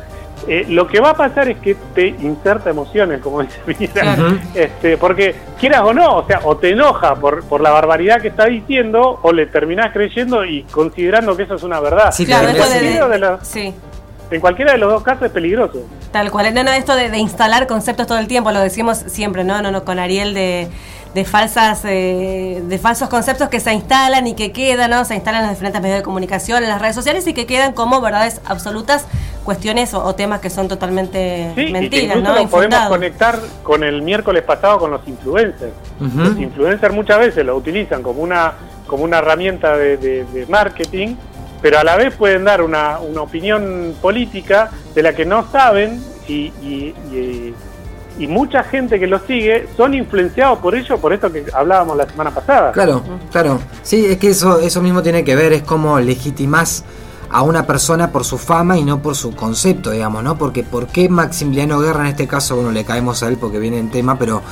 eh, 0.46 0.64
lo 0.68 0.86
que 0.86 1.00
va 1.00 1.10
a 1.10 1.14
pasar 1.14 1.48
es 1.48 1.58
que 1.58 1.74
te 1.94 2.06
inserta 2.06 2.70
emociones, 2.70 3.20
como 3.20 3.42
dice 3.42 3.58
Piñera, 3.66 4.12
Ujú. 4.14 4.36
este, 4.54 4.96
porque 4.96 5.34
quieras 5.58 5.82
o 5.82 5.92
no, 5.92 6.18
o 6.18 6.26
sea, 6.26 6.40
o 6.44 6.56
te 6.56 6.70
enoja 6.70 7.16
por, 7.16 7.42
por 7.44 7.60
la 7.60 7.70
barbaridad 7.70 8.20
que 8.20 8.28
está 8.28 8.46
diciendo, 8.46 9.18
o 9.22 9.32
le 9.32 9.46
terminás 9.46 9.92
creyendo 9.92 10.44
y 10.44 10.62
considerando 10.64 11.36
que 11.36 11.42
eso 11.42 11.56
es 11.56 11.62
una 11.64 11.80
verdad. 11.80 12.12
Sí, 12.12 12.24
Claro, 12.24 12.46
de, 12.46 12.54
cualquiera 12.56 13.08
de 13.08 13.18
la- 13.18 13.44
sí, 13.44 13.74
En 14.30 14.40
cualquiera 14.40 14.72
de 14.72 14.78
los 14.78 14.92
dos 14.92 15.02
casos 15.02 15.24
es 15.24 15.32
peligroso. 15.32 15.80
tal 16.12 16.30
cual. 16.30 16.54
No, 16.54 16.62
no, 16.62 16.70
esto 16.70 16.94
de, 16.94 17.10
de 17.10 17.18
instalar 17.18 17.66
conceptos 17.66 18.06
todo 18.06 18.18
el 18.18 18.28
tiempo, 18.28 18.52
lo 18.52 18.60
decimos 18.60 18.98
siempre, 19.08 19.42
¿no? 19.42 19.60
No, 19.60 19.70
no, 19.72 19.84
con 19.84 19.98
Ariel 19.98 20.34
de, 20.34 20.68
de 21.14 21.24
falsas 21.24 21.84
eh, 21.84 22.62
de 22.62 22.78
falsos 22.78 23.08
conceptos 23.08 23.48
que 23.48 23.60
se 23.60 23.72
instalan 23.72 24.26
y 24.26 24.34
que 24.34 24.52
quedan, 24.52 24.90
¿no? 24.90 25.04
Se 25.04 25.14
instalan 25.14 25.42
en 25.42 25.46
los 25.48 25.56
diferentes 25.56 25.82
medios 25.82 25.98
de 25.98 26.02
comunicación, 26.02 26.62
en 26.62 26.68
las 26.68 26.80
redes 26.80 26.94
sociales 26.94 27.26
y 27.26 27.34
que 27.34 27.46
quedan 27.46 27.72
como 27.72 28.00
verdades 28.00 28.40
absolutas, 28.44 29.06
cuestiones 29.44 29.94
o, 29.94 30.14
temas 30.14 30.40
que 30.40 30.50
son 30.50 30.68
totalmente 30.68 31.52
mentiras, 31.56 31.82
y 31.84 31.88
que 31.88 32.20
¿no? 32.20 32.34
Lo 32.34 32.48
podemos 32.48 32.88
conectar 32.88 33.38
con 33.62 33.82
el 33.82 34.02
miércoles 34.02 34.42
pasado 34.42 34.78
con 34.78 34.90
los 34.90 35.06
influencers. 35.08 35.72
Los 36.00 36.38
influencers 36.38 36.94
muchas 36.94 37.18
veces 37.18 37.44
lo 37.44 37.56
utilizan 37.56 38.02
como 38.02 38.22
una 38.22 38.52
como 38.86 39.04
una 39.04 39.18
herramienta 39.18 39.76
de, 39.76 40.46
marketing, 40.48 41.14
pero 41.60 41.78
a 41.78 41.84
la 41.84 41.96
vez 41.96 42.14
pueden 42.14 42.44
dar 42.44 42.62
una, 42.62 42.98
una 43.00 43.22
opinión 43.22 43.94
política 44.00 44.70
de 44.94 45.02
la 45.02 45.12
que 45.12 45.26
no 45.26 45.50
saben 45.50 46.02
y, 46.26 46.52
y 46.62 46.94
y 47.12 47.54
mucha 48.26 48.62
gente 48.64 48.98
que 48.98 49.06
lo 49.06 49.18
sigue 49.20 49.68
son 49.76 49.94
influenciados 49.94 50.58
por 50.58 50.74
ello, 50.74 50.98
por 50.98 51.12
esto 51.12 51.30
que 51.30 51.44
hablábamos 51.54 51.96
la 51.96 52.08
semana 52.08 52.30
pasada. 52.30 52.72
Claro, 52.72 53.02
claro. 53.30 53.60
Sí, 53.82 54.06
es 54.06 54.18
que 54.18 54.30
eso, 54.30 54.58
eso 54.58 54.82
mismo 54.82 55.02
tiene 55.02 55.24
que 55.24 55.36
ver, 55.36 55.52
es 55.52 55.62
como 55.62 56.00
legitimás 56.00 56.84
a 57.30 57.42
una 57.42 57.66
persona 57.66 58.10
por 58.10 58.24
su 58.24 58.38
fama 58.38 58.78
y 58.78 58.84
no 58.84 59.00
por 59.02 59.14
su 59.14 59.34
concepto, 59.34 59.90
digamos, 59.90 60.22
¿no? 60.22 60.38
Porque 60.38 60.62
¿por 60.62 60.86
qué 60.86 61.08
Maximiliano 61.08 61.78
Guerra 61.78 62.00
en 62.00 62.06
este 62.08 62.26
caso, 62.26 62.56
bueno, 62.56 62.72
le 62.72 62.84
caemos 62.84 63.22
a 63.22 63.28
él 63.28 63.36
porque 63.38 63.58
viene 63.58 63.78
en 63.78 63.90
tema, 63.90 64.18
pero 64.18 64.42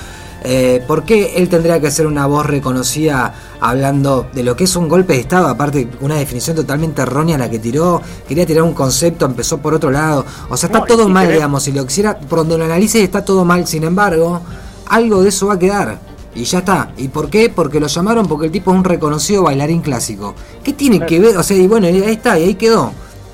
eh, 0.49 0.81
¿Por 0.87 1.03
qué 1.03 1.33
él 1.39 1.49
tendría 1.49 1.81
que 1.81 1.91
ser 1.91 2.07
una 2.07 2.27
voz 2.27 2.47
reconocida 2.47 3.35
hablando 3.59 4.29
de 4.33 4.45
lo 4.45 4.55
que 4.55 4.63
es 4.63 4.77
un 4.77 4.89
golpe 4.89 5.15
de 5.15 5.19
Estado? 5.19 5.49
Aparte, 5.49 5.89
una 6.01 6.15
definición 6.15 6.55
totalmente 6.55 7.03
errónea 7.03 7.37
la 7.37 7.51
que 7.51 7.59
tiró. 7.59 8.01
Quería 8.29 8.47
tirar 8.47 8.63
un 8.63 8.73
concepto, 8.73 9.27
empezó 9.27 9.59
por 9.59 9.75
otro 9.75 9.91
lado. 9.91 10.25
O 10.49 10.57
sea, 10.57 10.69
está 10.69 10.85
todo 10.85 11.09
mal, 11.09 11.33
digamos. 11.33 11.65
Si 11.65 11.73
lo 11.73 11.85
quisiera, 11.85 12.17
por 12.17 12.39
donde 12.39 12.59
lo 12.59 12.65
analices, 12.65 13.03
está 13.03 13.25
todo 13.25 13.45
mal. 13.45 13.67
Sin 13.67 13.83
embargo, 13.83 14.41
algo 14.89 15.21
de 15.25 15.31
eso 15.31 15.49
va 15.49 15.55
a 15.55 15.59
quedar. 15.59 15.99
Y 16.37 16.45
ya 16.45 16.59
está. 16.61 16.93
¿Y 16.97 17.09
por 17.09 17.29
qué? 17.29 17.51
Porque 17.51 17.81
lo 17.81 17.89
llamaron 17.89 18.29
porque 18.29 18.47
el 18.47 18.53
tipo 18.53 18.71
es 18.71 18.77
un 18.77 18.85
reconocido 18.85 19.43
bailarín 19.43 19.81
clásico. 19.81 20.37
¿Qué 20.63 20.73
tiene 20.75 21.05
que 21.05 21.19
ver? 21.19 21.37
O 21.37 21.43
sea, 21.43 21.57
y 21.57 21.67
bueno, 21.67 21.89
ahí 21.89 22.03
está, 22.05 22.39
y 22.39 22.45
ahí 22.45 22.55
quedó. 22.55 22.93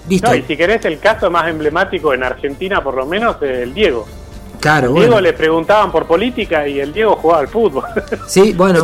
Listo. 0.08 0.34
y 0.34 0.42
si 0.42 0.56
querés 0.56 0.82
el 0.86 0.98
caso 0.98 1.30
más 1.30 1.46
emblemático 1.48 2.14
en 2.14 2.22
Argentina, 2.24 2.82
por 2.82 2.94
lo 2.94 3.04
menos, 3.04 3.36
el 3.42 3.74
Diego. 3.74 4.06
Claro, 4.62 4.92
Diego 4.94 5.20
le 5.20 5.32
preguntaban 5.32 5.90
por 5.90 6.06
política 6.06 6.68
y 6.68 6.78
el 6.78 6.92
Diego 6.92 7.16
jugaba 7.16 7.40
al 7.40 7.48
fútbol. 7.48 7.82
Sí, 8.28 8.52
bueno. 8.52 8.80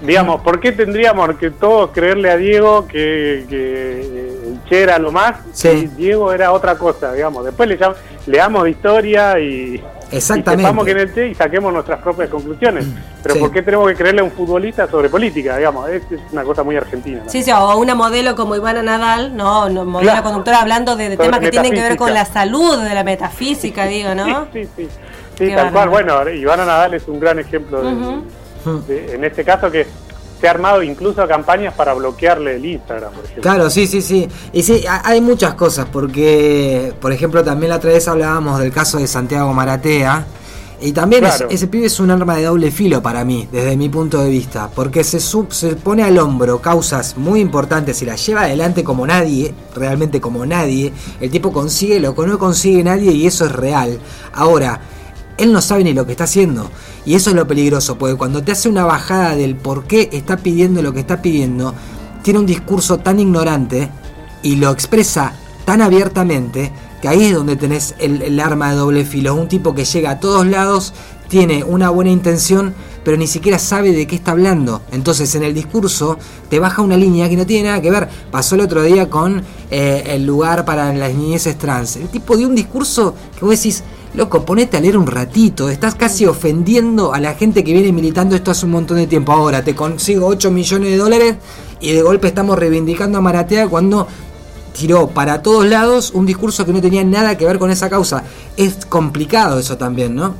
digamos, 0.00 0.40
¿por 0.40 0.60
qué 0.60 0.70
tendríamos 0.70 1.36
que 1.36 1.50
todos 1.50 1.90
creerle 1.90 2.30
a 2.30 2.36
Diego 2.36 2.86
que, 2.86 3.44
que 3.48 4.00
el 4.43 4.43
Che 4.68 4.82
era 4.82 4.98
lo 4.98 5.12
más? 5.12 5.36
Sí. 5.52 5.88
Diego 5.96 6.32
era 6.32 6.52
otra 6.52 6.76
cosa, 6.76 7.12
digamos. 7.12 7.44
Después 7.44 7.68
le, 7.68 7.78
le 8.26 8.38
damos 8.38 8.68
historia 8.68 9.38
y, 9.38 9.82
Exactamente. 10.16 10.72
Y 10.86 10.90
en 10.90 10.98
el 10.98 11.14
Che 11.14 11.28
y 11.28 11.34
saquemos 11.34 11.72
nuestras 11.72 12.00
propias 12.00 12.28
conclusiones. 12.28 12.86
Pero 13.22 13.36
¿por 13.36 13.50
qué 13.50 13.62
tenemos 13.62 13.88
que 13.88 13.94
creerle 13.94 14.20
a 14.20 14.24
un 14.24 14.30
futbolista 14.30 14.88
sobre 14.88 15.08
política? 15.08 15.56
Digamos, 15.56 15.88
es, 15.88 16.02
una 16.32 16.44
cosa 16.44 16.62
muy 16.62 16.76
argentina. 16.76 17.22
Sí, 17.26 17.42
sí, 17.42 17.50
o 17.50 17.76
una 17.78 17.94
modelo 17.94 18.36
como 18.36 18.54
Ivana 18.54 18.82
Nadal, 18.82 19.36
no, 19.36 19.68
no 19.68 19.84
modelo 19.84 20.22
conductora 20.22 20.60
hablando 20.60 20.96
de, 20.96 21.16
temas 21.16 21.40
que 21.40 21.50
tienen 21.50 21.72
que 21.72 21.82
ver 21.82 21.96
con 21.96 22.12
la 22.12 22.24
salud, 22.24 22.82
de 22.82 22.94
la 22.94 23.04
metafísica, 23.04 23.86
digo, 23.86 24.14
¿no? 24.14 24.46
Sí, 24.52 24.68
sí, 24.76 24.88
sí. 25.36 25.52
tal 25.54 25.72
cual. 25.72 25.88
Bueno, 25.88 26.28
Ivana 26.28 26.64
Nadal 26.64 26.94
es 26.94 27.08
un 27.08 27.18
gran 27.18 27.38
ejemplo 27.38 27.82
de, 28.86 29.14
en 29.14 29.24
este 29.24 29.44
caso 29.44 29.70
que 29.70 29.86
se 30.44 30.48
ha 30.48 30.50
armado 30.50 30.82
incluso 30.82 31.26
campañas 31.26 31.72
para 31.72 31.94
bloquearle 31.94 32.56
el 32.56 32.66
Instagram, 32.66 33.14
por 33.14 33.24
ejemplo. 33.24 33.42
Claro, 33.42 33.70
sí, 33.70 33.86
sí, 33.86 34.02
sí. 34.02 34.28
Y 34.52 34.62
sí, 34.62 34.84
hay 34.86 35.22
muchas 35.22 35.54
cosas, 35.54 35.86
porque, 35.90 36.92
por 37.00 37.12
ejemplo, 37.12 37.42
también 37.42 37.70
la 37.70 37.76
otra 37.76 37.92
vez 37.92 38.06
hablábamos 38.08 38.60
del 38.60 38.70
caso 38.70 38.98
de 38.98 39.06
Santiago 39.06 39.54
Maratea. 39.54 40.26
Y 40.82 40.92
también 40.92 41.24
ese 41.48 41.66
pibe 41.68 41.86
es 41.86 41.98
un 41.98 42.10
arma 42.10 42.36
de 42.36 42.42
doble 42.42 42.70
filo 42.70 43.00
para 43.00 43.24
mí, 43.24 43.48
desde 43.50 43.74
mi 43.74 43.88
punto 43.88 44.22
de 44.22 44.28
vista, 44.28 44.68
porque 44.74 45.02
se, 45.02 45.18
se 45.18 45.76
pone 45.76 46.02
al 46.02 46.18
hombro 46.18 46.60
causas 46.60 47.16
muy 47.16 47.40
importantes 47.40 48.02
y 48.02 48.04
las 48.04 48.26
lleva 48.26 48.42
adelante 48.42 48.84
como 48.84 49.06
nadie, 49.06 49.54
realmente 49.74 50.20
como 50.20 50.44
nadie. 50.44 50.92
El 51.22 51.30
tipo 51.30 51.52
consigue 51.52 52.00
lo 52.00 52.14
que 52.14 52.26
no 52.26 52.38
consigue 52.38 52.84
nadie 52.84 53.12
y 53.12 53.26
eso 53.26 53.46
es 53.46 53.52
real. 53.52 53.98
Ahora, 54.34 54.78
él 55.38 55.52
no 55.52 55.60
sabe 55.60 55.84
ni 55.84 55.92
lo 55.92 56.06
que 56.06 56.12
está 56.12 56.24
haciendo. 56.24 56.70
Y 57.04 57.14
eso 57.14 57.30
es 57.30 57.36
lo 57.36 57.46
peligroso, 57.46 57.98
porque 57.98 58.16
cuando 58.16 58.42
te 58.42 58.52
hace 58.52 58.68
una 58.68 58.84
bajada 58.84 59.36
del 59.36 59.56
por 59.56 59.84
qué 59.84 60.08
está 60.12 60.36
pidiendo 60.38 60.82
lo 60.82 60.92
que 60.92 61.00
está 61.00 61.22
pidiendo, 61.22 61.74
tiene 62.22 62.38
un 62.38 62.46
discurso 62.46 62.98
tan 62.98 63.20
ignorante 63.20 63.90
y 64.42 64.56
lo 64.56 64.70
expresa 64.70 65.34
tan 65.64 65.82
abiertamente 65.82 66.72
que 67.04 67.08
ahí 67.08 67.24
es 67.24 67.34
donde 67.34 67.56
tenés 67.56 67.94
el, 67.98 68.40
arma 68.40 68.70
de 68.70 68.76
doble 68.76 69.04
filo. 69.04 69.34
Un 69.34 69.46
tipo 69.46 69.74
que 69.74 69.84
llega 69.84 70.12
a 70.12 70.20
todos 70.20 70.46
lados, 70.46 70.94
tiene 71.28 71.62
una 71.62 71.90
buena 71.90 72.10
intención, 72.10 72.74
pero 73.04 73.18
ni 73.18 73.26
siquiera 73.26 73.58
sabe 73.58 73.92
de 73.92 74.06
qué 74.06 74.16
está 74.16 74.30
hablando. 74.30 74.80
Entonces 74.90 75.34
en 75.34 75.42
el 75.42 75.52
discurso 75.52 76.18
te 76.48 76.58
baja 76.58 76.80
una 76.80 76.96
línea 76.96 77.28
que 77.28 77.36
no 77.36 77.44
tiene 77.44 77.68
nada 77.68 77.82
que 77.82 77.90
ver. 77.90 78.08
Pasó 78.30 78.54
el 78.54 78.62
otro 78.62 78.82
día 78.82 79.10
con 79.10 79.42
eh, 79.70 80.04
el 80.06 80.24
lugar 80.24 80.64
para 80.64 80.94
las 80.94 81.12
niñeces 81.12 81.58
trans. 81.58 81.96
El 81.96 82.08
tipo 82.08 82.38
dio 82.38 82.48
un 82.48 82.54
discurso 82.54 83.14
que 83.38 83.44
vos 83.44 83.54
decís, 83.54 83.82
Loco, 84.14 84.44
ponete 84.44 84.76
a 84.76 84.80
leer 84.80 84.96
un 84.96 85.08
ratito. 85.08 85.68
Estás 85.68 85.96
casi 85.96 86.24
ofendiendo 86.24 87.12
a 87.12 87.18
la 87.18 87.34
gente 87.34 87.64
que 87.64 87.72
viene 87.72 87.92
militando 87.92 88.36
esto 88.36 88.52
hace 88.52 88.64
un 88.64 88.70
montón 88.70 88.98
de 88.98 89.08
tiempo. 89.08 89.32
Ahora 89.32 89.64
te 89.64 89.74
consigo 89.74 90.28
8 90.28 90.52
millones 90.52 90.90
de 90.90 90.96
dólares 90.96 91.36
y 91.80 91.92
de 91.92 92.02
golpe 92.02 92.28
estamos 92.28 92.56
reivindicando 92.56 93.18
a 93.18 93.20
Maratea 93.20 93.66
cuando 93.66 94.06
tiró 94.72 95.08
para 95.08 95.42
todos 95.42 95.66
lados 95.66 96.12
un 96.12 96.26
discurso 96.26 96.64
que 96.64 96.72
no 96.72 96.80
tenía 96.80 97.02
nada 97.02 97.36
que 97.36 97.44
ver 97.44 97.58
con 97.58 97.72
esa 97.72 97.90
causa. 97.90 98.22
Es 98.56 98.86
complicado 98.86 99.58
eso 99.58 99.76
también, 99.76 100.14
¿no? 100.14 100.36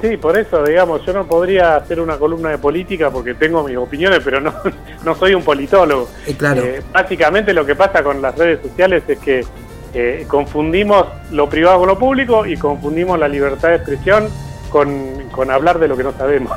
Sí, 0.00 0.16
por 0.16 0.38
eso, 0.38 0.62
digamos, 0.62 1.04
yo 1.04 1.12
no 1.12 1.26
podría 1.26 1.76
hacer 1.76 2.00
una 2.00 2.16
columna 2.16 2.50
de 2.50 2.58
política 2.58 3.10
porque 3.10 3.34
tengo 3.34 3.64
mis 3.64 3.76
opiniones, 3.76 4.20
pero 4.24 4.40
no, 4.40 4.54
no 5.04 5.14
soy 5.16 5.34
un 5.34 5.42
politólogo. 5.42 6.08
Eh, 6.28 6.34
claro. 6.38 6.62
Eh, 6.62 6.80
básicamente 6.92 7.52
lo 7.52 7.66
que 7.66 7.74
pasa 7.74 8.04
con 8.04 8.22
las 8.22 8.38
redes 8.38 8.60
sociales 8.62 9.02
es 9.08 9.18
que 9.18 9.44
eh, 9.92 10.24
confundimos 10.28 11.06
lo 11.32 11.48
privado 11.48 11.80
con 11.80 11.88
lo 11.88 11.98
público 11.98 12.46
y 12.46 12.56
confundimos 12.56 13.18
la 13.18 13.26
libertad 13.28 13.70
de 13.70 13.76
expresión 13.76 14.28
con, 14.70 15.50
hablar 15.50 15.80
de 15.80 15.88
lo 15.88 15.96
que 15.96 16.04
no 16.04 16.12
sabemos. 16.12 16.52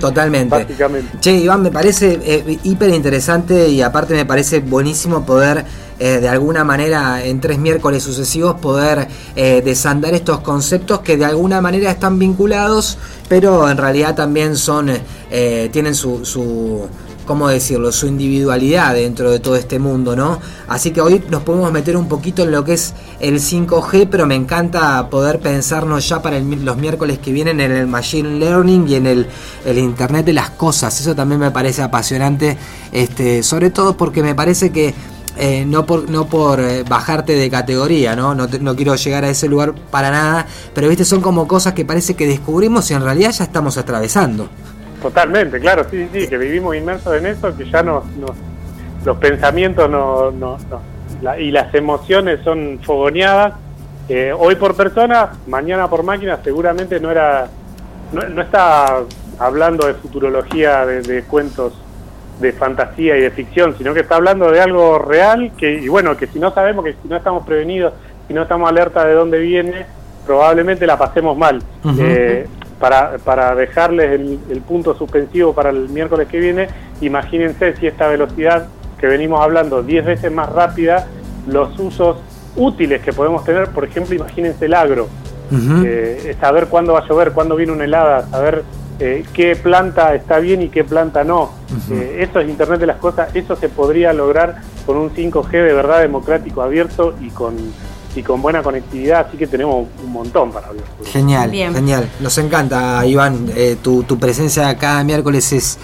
totalmente. 0.00 0.54
Básicamente. 0.54 1.18
Che, 1.18 1.32
Iván, 1.32 1.62
me 1.62 1.72
parece 1.72 2.20
eh, 2.22 2.58
hiper 2.62 2.90
interesante 2.90 3.68
y 3.68 3.82
aparte 3.82 4.14
me 4.14 4.24
parece 4.24 4.60
buenísimo 4.60 5.26
poder 5.26 5.64
eh, 5.98 6.20
de 6.20 6.28
alguna 6.28 6.62
manera 6.62 7.24
en 7.24 7.40
tres 7.40 7.58
miércoles 7.58 8.02
sucesivos 8.02 8.60
poder 8.60 9.08
desandar 9.34 10.14
estos 10.14 10.40
conceptos 10.40 11.00
que 11.00 11.16
de 11.16 11.24
alguna 11.24 11.60
manera 11.60 11.90
están 11.90 12.18
vinculados, 12.18 12.98
pero 13.28 13.68
en 13.68 13.76
realidad 13.76 14.14
también 14.14 14.56
son, 14.56 14.90
tienen 15.28 15.94
su, 15.94 16.24
su 16.24 16.88
¿cómo 17.26 17.48
decirlo?, 17.48 17.92
su 17.92 18.06
individualidad 18.06 18.94
dentro 18.94 19.30
de 19.30 19.40
todo 19.40 19.56
este 19.56 19.78
mundo, 19.78 20.16
¿no? 20.16 20.40
Así 20.68 20.90
que 20.90 21.00
hoy 21.00 21.22
nos 21.30 21.42
podemos 21.42 21.70
meter 21.72 21.96
un 21.96 22.08
poquito 22.08 22.42
en 22.42 22.50
lo 22.50 22.64
que 22.64 22.74
es 22.74 22.94
el 23.20 23.40
5G, 23.40 24.08
pero 24.10 24.26
me 24.26 24.34
encanta 24.34 25.08
poder 25.08 25.38
pensarnos 25.38 26.08
ya 26.08 26.22
para 26.22 26.38
los 26.40 26.76
miércoles 26.76 27.18
que 27.18 27.32
vienen 27.32 27.60
en 27.60 27.72
el 27.72 27.86
Machine 27.86 28.38
Learning 28.38 28.88
y 28.88 28.94
en 28.94 29.06
el, 29.06 29.26
Internet 29.64 30.26
de 30.26 30.32
las 30.32 30.50
Cosas. 30.50 30.98
Eso 31.00 31.14
también 31.14 31.40
me 31.40 31.50
parece 31.50 31.82
apasionante, 31.82 32.56
este, 32.92 33.42
sobre 33.42 33.70
todo 33.70 33.96
porque 33.96 34.22
me 34.22 34.34
parece 34.34 34.70
que 34.70 34.94
eh, 35.36 35.64
no 35.66 35.86
por, 35.86 36.10
no 36.10 36.26
por 36.26 36.60
eh, 36.60 36.82
bajarte 36.82 37.34
de 37.34 37.48
categoría, 37.48 38.14
¿no? 38.14 38.34
No, 38.34 38.46
no 38.46 38.76
quiero 38.76 38.94
llegar 38.96 39.24
a 39.24 39.30
ese 39.30 39.48
lugar 39.48 39.74
para 39.74 40.10
nada, 40.10 40.46
pero 40.74 40.88
viste, 40.88 41.04
son 41.04 41.22
como 41.22 41.48
cosas 41.48 41.72
que 41.72 41.84
parece 41.84 42.14
que 42.14 42.26
descubrimos 42.26 42.90
y 42.90 42.94
en 42.94 43.02
realidad 43.02 43.32
ya 43.32 43.44
estamos 43.44 43.78
atravesando. 43.78 44.48
Totalmente, 45.02 45.58
claro, 45.58 45.84
sí, 45.90 46.08
sí, 46.12 46.28
que 46.28 46.38
vivimos 46.38 46.76
inmersos 46.76 47.16
en 47.16 47.26
eso, 47.26 47.56
que 47.56 47.68
ya 47.68 47.82
no, 47.82 48.04
los 49.04 49.16
pensamientos 49.16 49.90
no, 49.90 50.30
no, 50.30 50.58
y 51.38 51.50
las 51.50 51.74
emociones 51.74 52.40
son 52.44 52.78
fogoneadas. 52.82 53.54
Eh, 54.08 54.32
hoy 54.36 54.54
por 54.54 54.76
persona, 54.76 55.30
mañana 55.48 55.88
por 55.88 56.04
máquina, 56.04 56.38
seguramente 56.44 57.00
no 57.00 57.10
era, 57.10 57.48
no, 58.12 58.42
está 58.42 59.00
hablando 59.38 59.86
de 59.86 59.94
futurología, 59.94 60.86
de, 60.86 61.24
cuentos 61.24 61.72
de 62.40 62.52
fantasía 62.52 63.16
y 63.16 63.22
de 63.22 63.30
ficción, 63.32 63.76
sino 63.76 63.94
que 63.94 64.00
está 64.00 64.16
hablando 64.16 64.52
de 64.52 64.60
algo 64.60 65.00
real, 65.00 65.50
que, 65.56 65.80
y 65.80 65.88
bueno, 65.88 66.16
que 66.16 66.28
si 66.28 66.38
no 66.38 66.52
sabemos, 66.52 66.84
que 66.84 66.92
si 66.92 67.08
no 67.08 67.16
estamos 67.16 67.44
prevenidos, 67.44 67.92
si 68.28 68.34
no 68.34 68.42
estamos 68.42 68.68
alerta 68.68 69.04
de 69.04 69.14
dónde 69.14 69.38
viene, 69.38 69.86
probablemente 70.26 70.86
la 70.86 70.96
pasemos 70.96 71.36
mal 71.36 71.60
para, 72.82 73.18
para 73.18 73.54
dejarles 73.54 74.10
el, 74.10 74.60
punto 74.66 74.96
suspensivo 74.96 75.54
para 75.54 75.70
el 75.70 75.88
miércoles 75.88 76.26
que 76.26 76.40
viene, 76.40 76.66
imagínense 77.00 77.76
si 77.76 77.86
esta 77.86 78.08
velocidad 78.08 78.66
que 78.98 79.06
venimos 79.06 79.40
hablando 79.40 79.84
10 79.84 80.04
veces 80.04 80.32
más 80.32 80.50
rápida, 80.50 81.06
los 81.46 81.78
usos 81.78 82.16
útiles 82.56 83.00
que 83.00 83.12
podemos 83.12 83.44
tener, 83.44 83.68
por 83.68 83.84
ejemplo, 83.84 84.16
imagínense 84.16 84.64
el 84.64 84.74
agro, 84.74 85.08
eh, 85.84 86.34
saber 86.40 86.66
cuándo 86.66 86.94
va 86.94 86.98
a 86.98 87.08
llover, 87.08 87.30
cuándo 87.30 87.54
viene 87.54 87.70
una 87.70 87.84
helada, 87.84 88.26
saber 88.26 88.64
eh, 88.98 89.22
qué 89.32 89.54
planta 89.54 90.12
está 90.16 90.40
bien 90.40 90.60
y 90.62 90.68
qué 90.68 90.82
planta 90.82 91.22
no. 91.22 91.52
Eh, 91.88 92.26
eso 92.28 92.40
es 92.40 92.48
Internet 92.48 92.80
de 92.80 92.86
las 92.86 92.96
Cosas, 92.96 93.28
eso 93.36 93.54
se 93.54 93.68
podría 93.68 94.12
lograr 94.12 94.56
con 94.84 94.96
un 94.96 95.10
5G 95.14 95.50
de 95.52 95.72
verdad 95.72 96.00
democrático, 96.00 96.62
abierto 96.62 97.14
y 97.20 97.30
con 97.30 97.54
y 98.14 98.22
con 98.22 98.42
buena 98.42 98.62
conectividad, 98.62 99.26
así 99.26 99.36
que 99.36 99.46
tenemos 99.46 99.86
un 100.02 100.12
montón 100.12 100.52
para 100.52 100.68
hablar. 100.68 100.84
Genial, 101.04 101.50
genial. 101.50 102.10
Nos 102.20 102.36
encanta, 102.38 103.04
Iván, 103.06 103.50
eh, 103.54 103.76
tu, 103.80 104.02
tu 104.02 104.18
presencia 104.18 104.76
cada 104.76 105.02
miércoles 105.04 105.52
es 105.52 105.78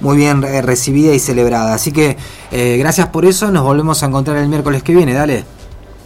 muy 0.00 0.16
bien 0.16 0.42
eh, 0.44 0.62
recibida 0.62 1.14
y 1.14 1.18
celebrada. 1.18 1.74
Así 1.74 1.92
que 1.92 2.16
eh, 2.50 2.76
gracias 2.78 3.08
por 3.08 3.24
eso, 3.24 3.50
nos 3.50 3.64
volvemos 3.64 4.02
a 4.02 4.06
encontrar 4.06 4.36
el 4.38 4.48
miércoles 4.48 4.82
que 4.82 4.94
viene, 4.94 5.14
dale. 5.14 5.44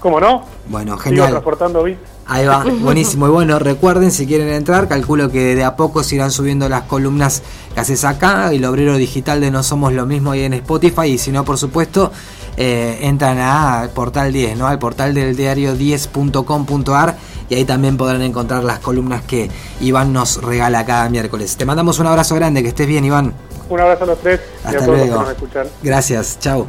¿Cómo 0.00 0.20
no? 0.20 0.44
Bueno, 0.68 0.96
genial. 0.98 1.26
Sigo 1.26 1.30
transportando 1.32 1.82
bits. 1.82 2.13
Ahí 2.26 2.46
va, 2.46 2.64
buenísimo. 2.80 3.26
Y 3.26 3.30
bueno, 3.30 3.58
recuerden 3.58 4.10
si 4.10 4.26
quieren 4.26 4.48
entrar, 4.48 4.88
calculo 4.88 5.30
que 5.30 5.54
de 5.54 5.64
a 5.64 5.76
poco 5.76 6.02
se 6.02 6.16
irán 6.16 6.30
subiendo 6.30 6.68
las 6.68 6.82
columnas 6.82 7.42
que 7.74 7.80
haces 7.80 8.04
acá, 8.04 8.52
el 8.52 8.64
obrero 8.64 8.96
digital 8.96 9.40
de 9.40 9.50
No 9.50 9.62
Somos 9.62 9.92
Lo 9.92 10.06
Mismo 10.06 10.32
ahí 10.32 10.42
en 10.42 10.54
Spotify, 10.54 11.06
y 11.06 11.18
si 11.18 11.32
no, 11.32 11.44
por 11.44 11.58
supuesto, 11.58 12.12
eh, 12.56 12.98
entran 13.02 13.38
a 13.40 13.88
Portal 13.94 14.32
10, 14.32 14.56
¿no? 14.56 14.68
Al 14.68 14.78
portal 14.78 15.12
del 15.12 15.36
diario 15.36 15.76
10.com.ar 15.76 17.16
y 17.48 17.54
ahí 17.56 17.64
también 17.64 17.96
podrán 17.96 18.22
encontrar 18.22 18.64
las 18.64 18.78
columnas 18.78 19.22
que 19.22 19.50
Iván 19.80 20.12
nos 20.12 20.42
regala 20.42 20.84
cada 20.86 21.08
miércoles. 21.08 21.56
Te 21.56 21.64
mandamos 21.64 21.98
un 21.98 22.06
abrazo 22.06 22.34
grande, 22.34 22.62
que 22.62 22.68
estés 22.68 22.86
bien, 22.86 23.04
Iván. 23.04 23.34
Un 23.68 23.80
abrazo 23.80 24.04
a 24.04 24.06
los 24.08 24.20
tres 24.20 24.40
Hasta 24.62 24.86
luego. 24.86 25.24
Gracias, 25.82 26.38
chao. 26.40 26.66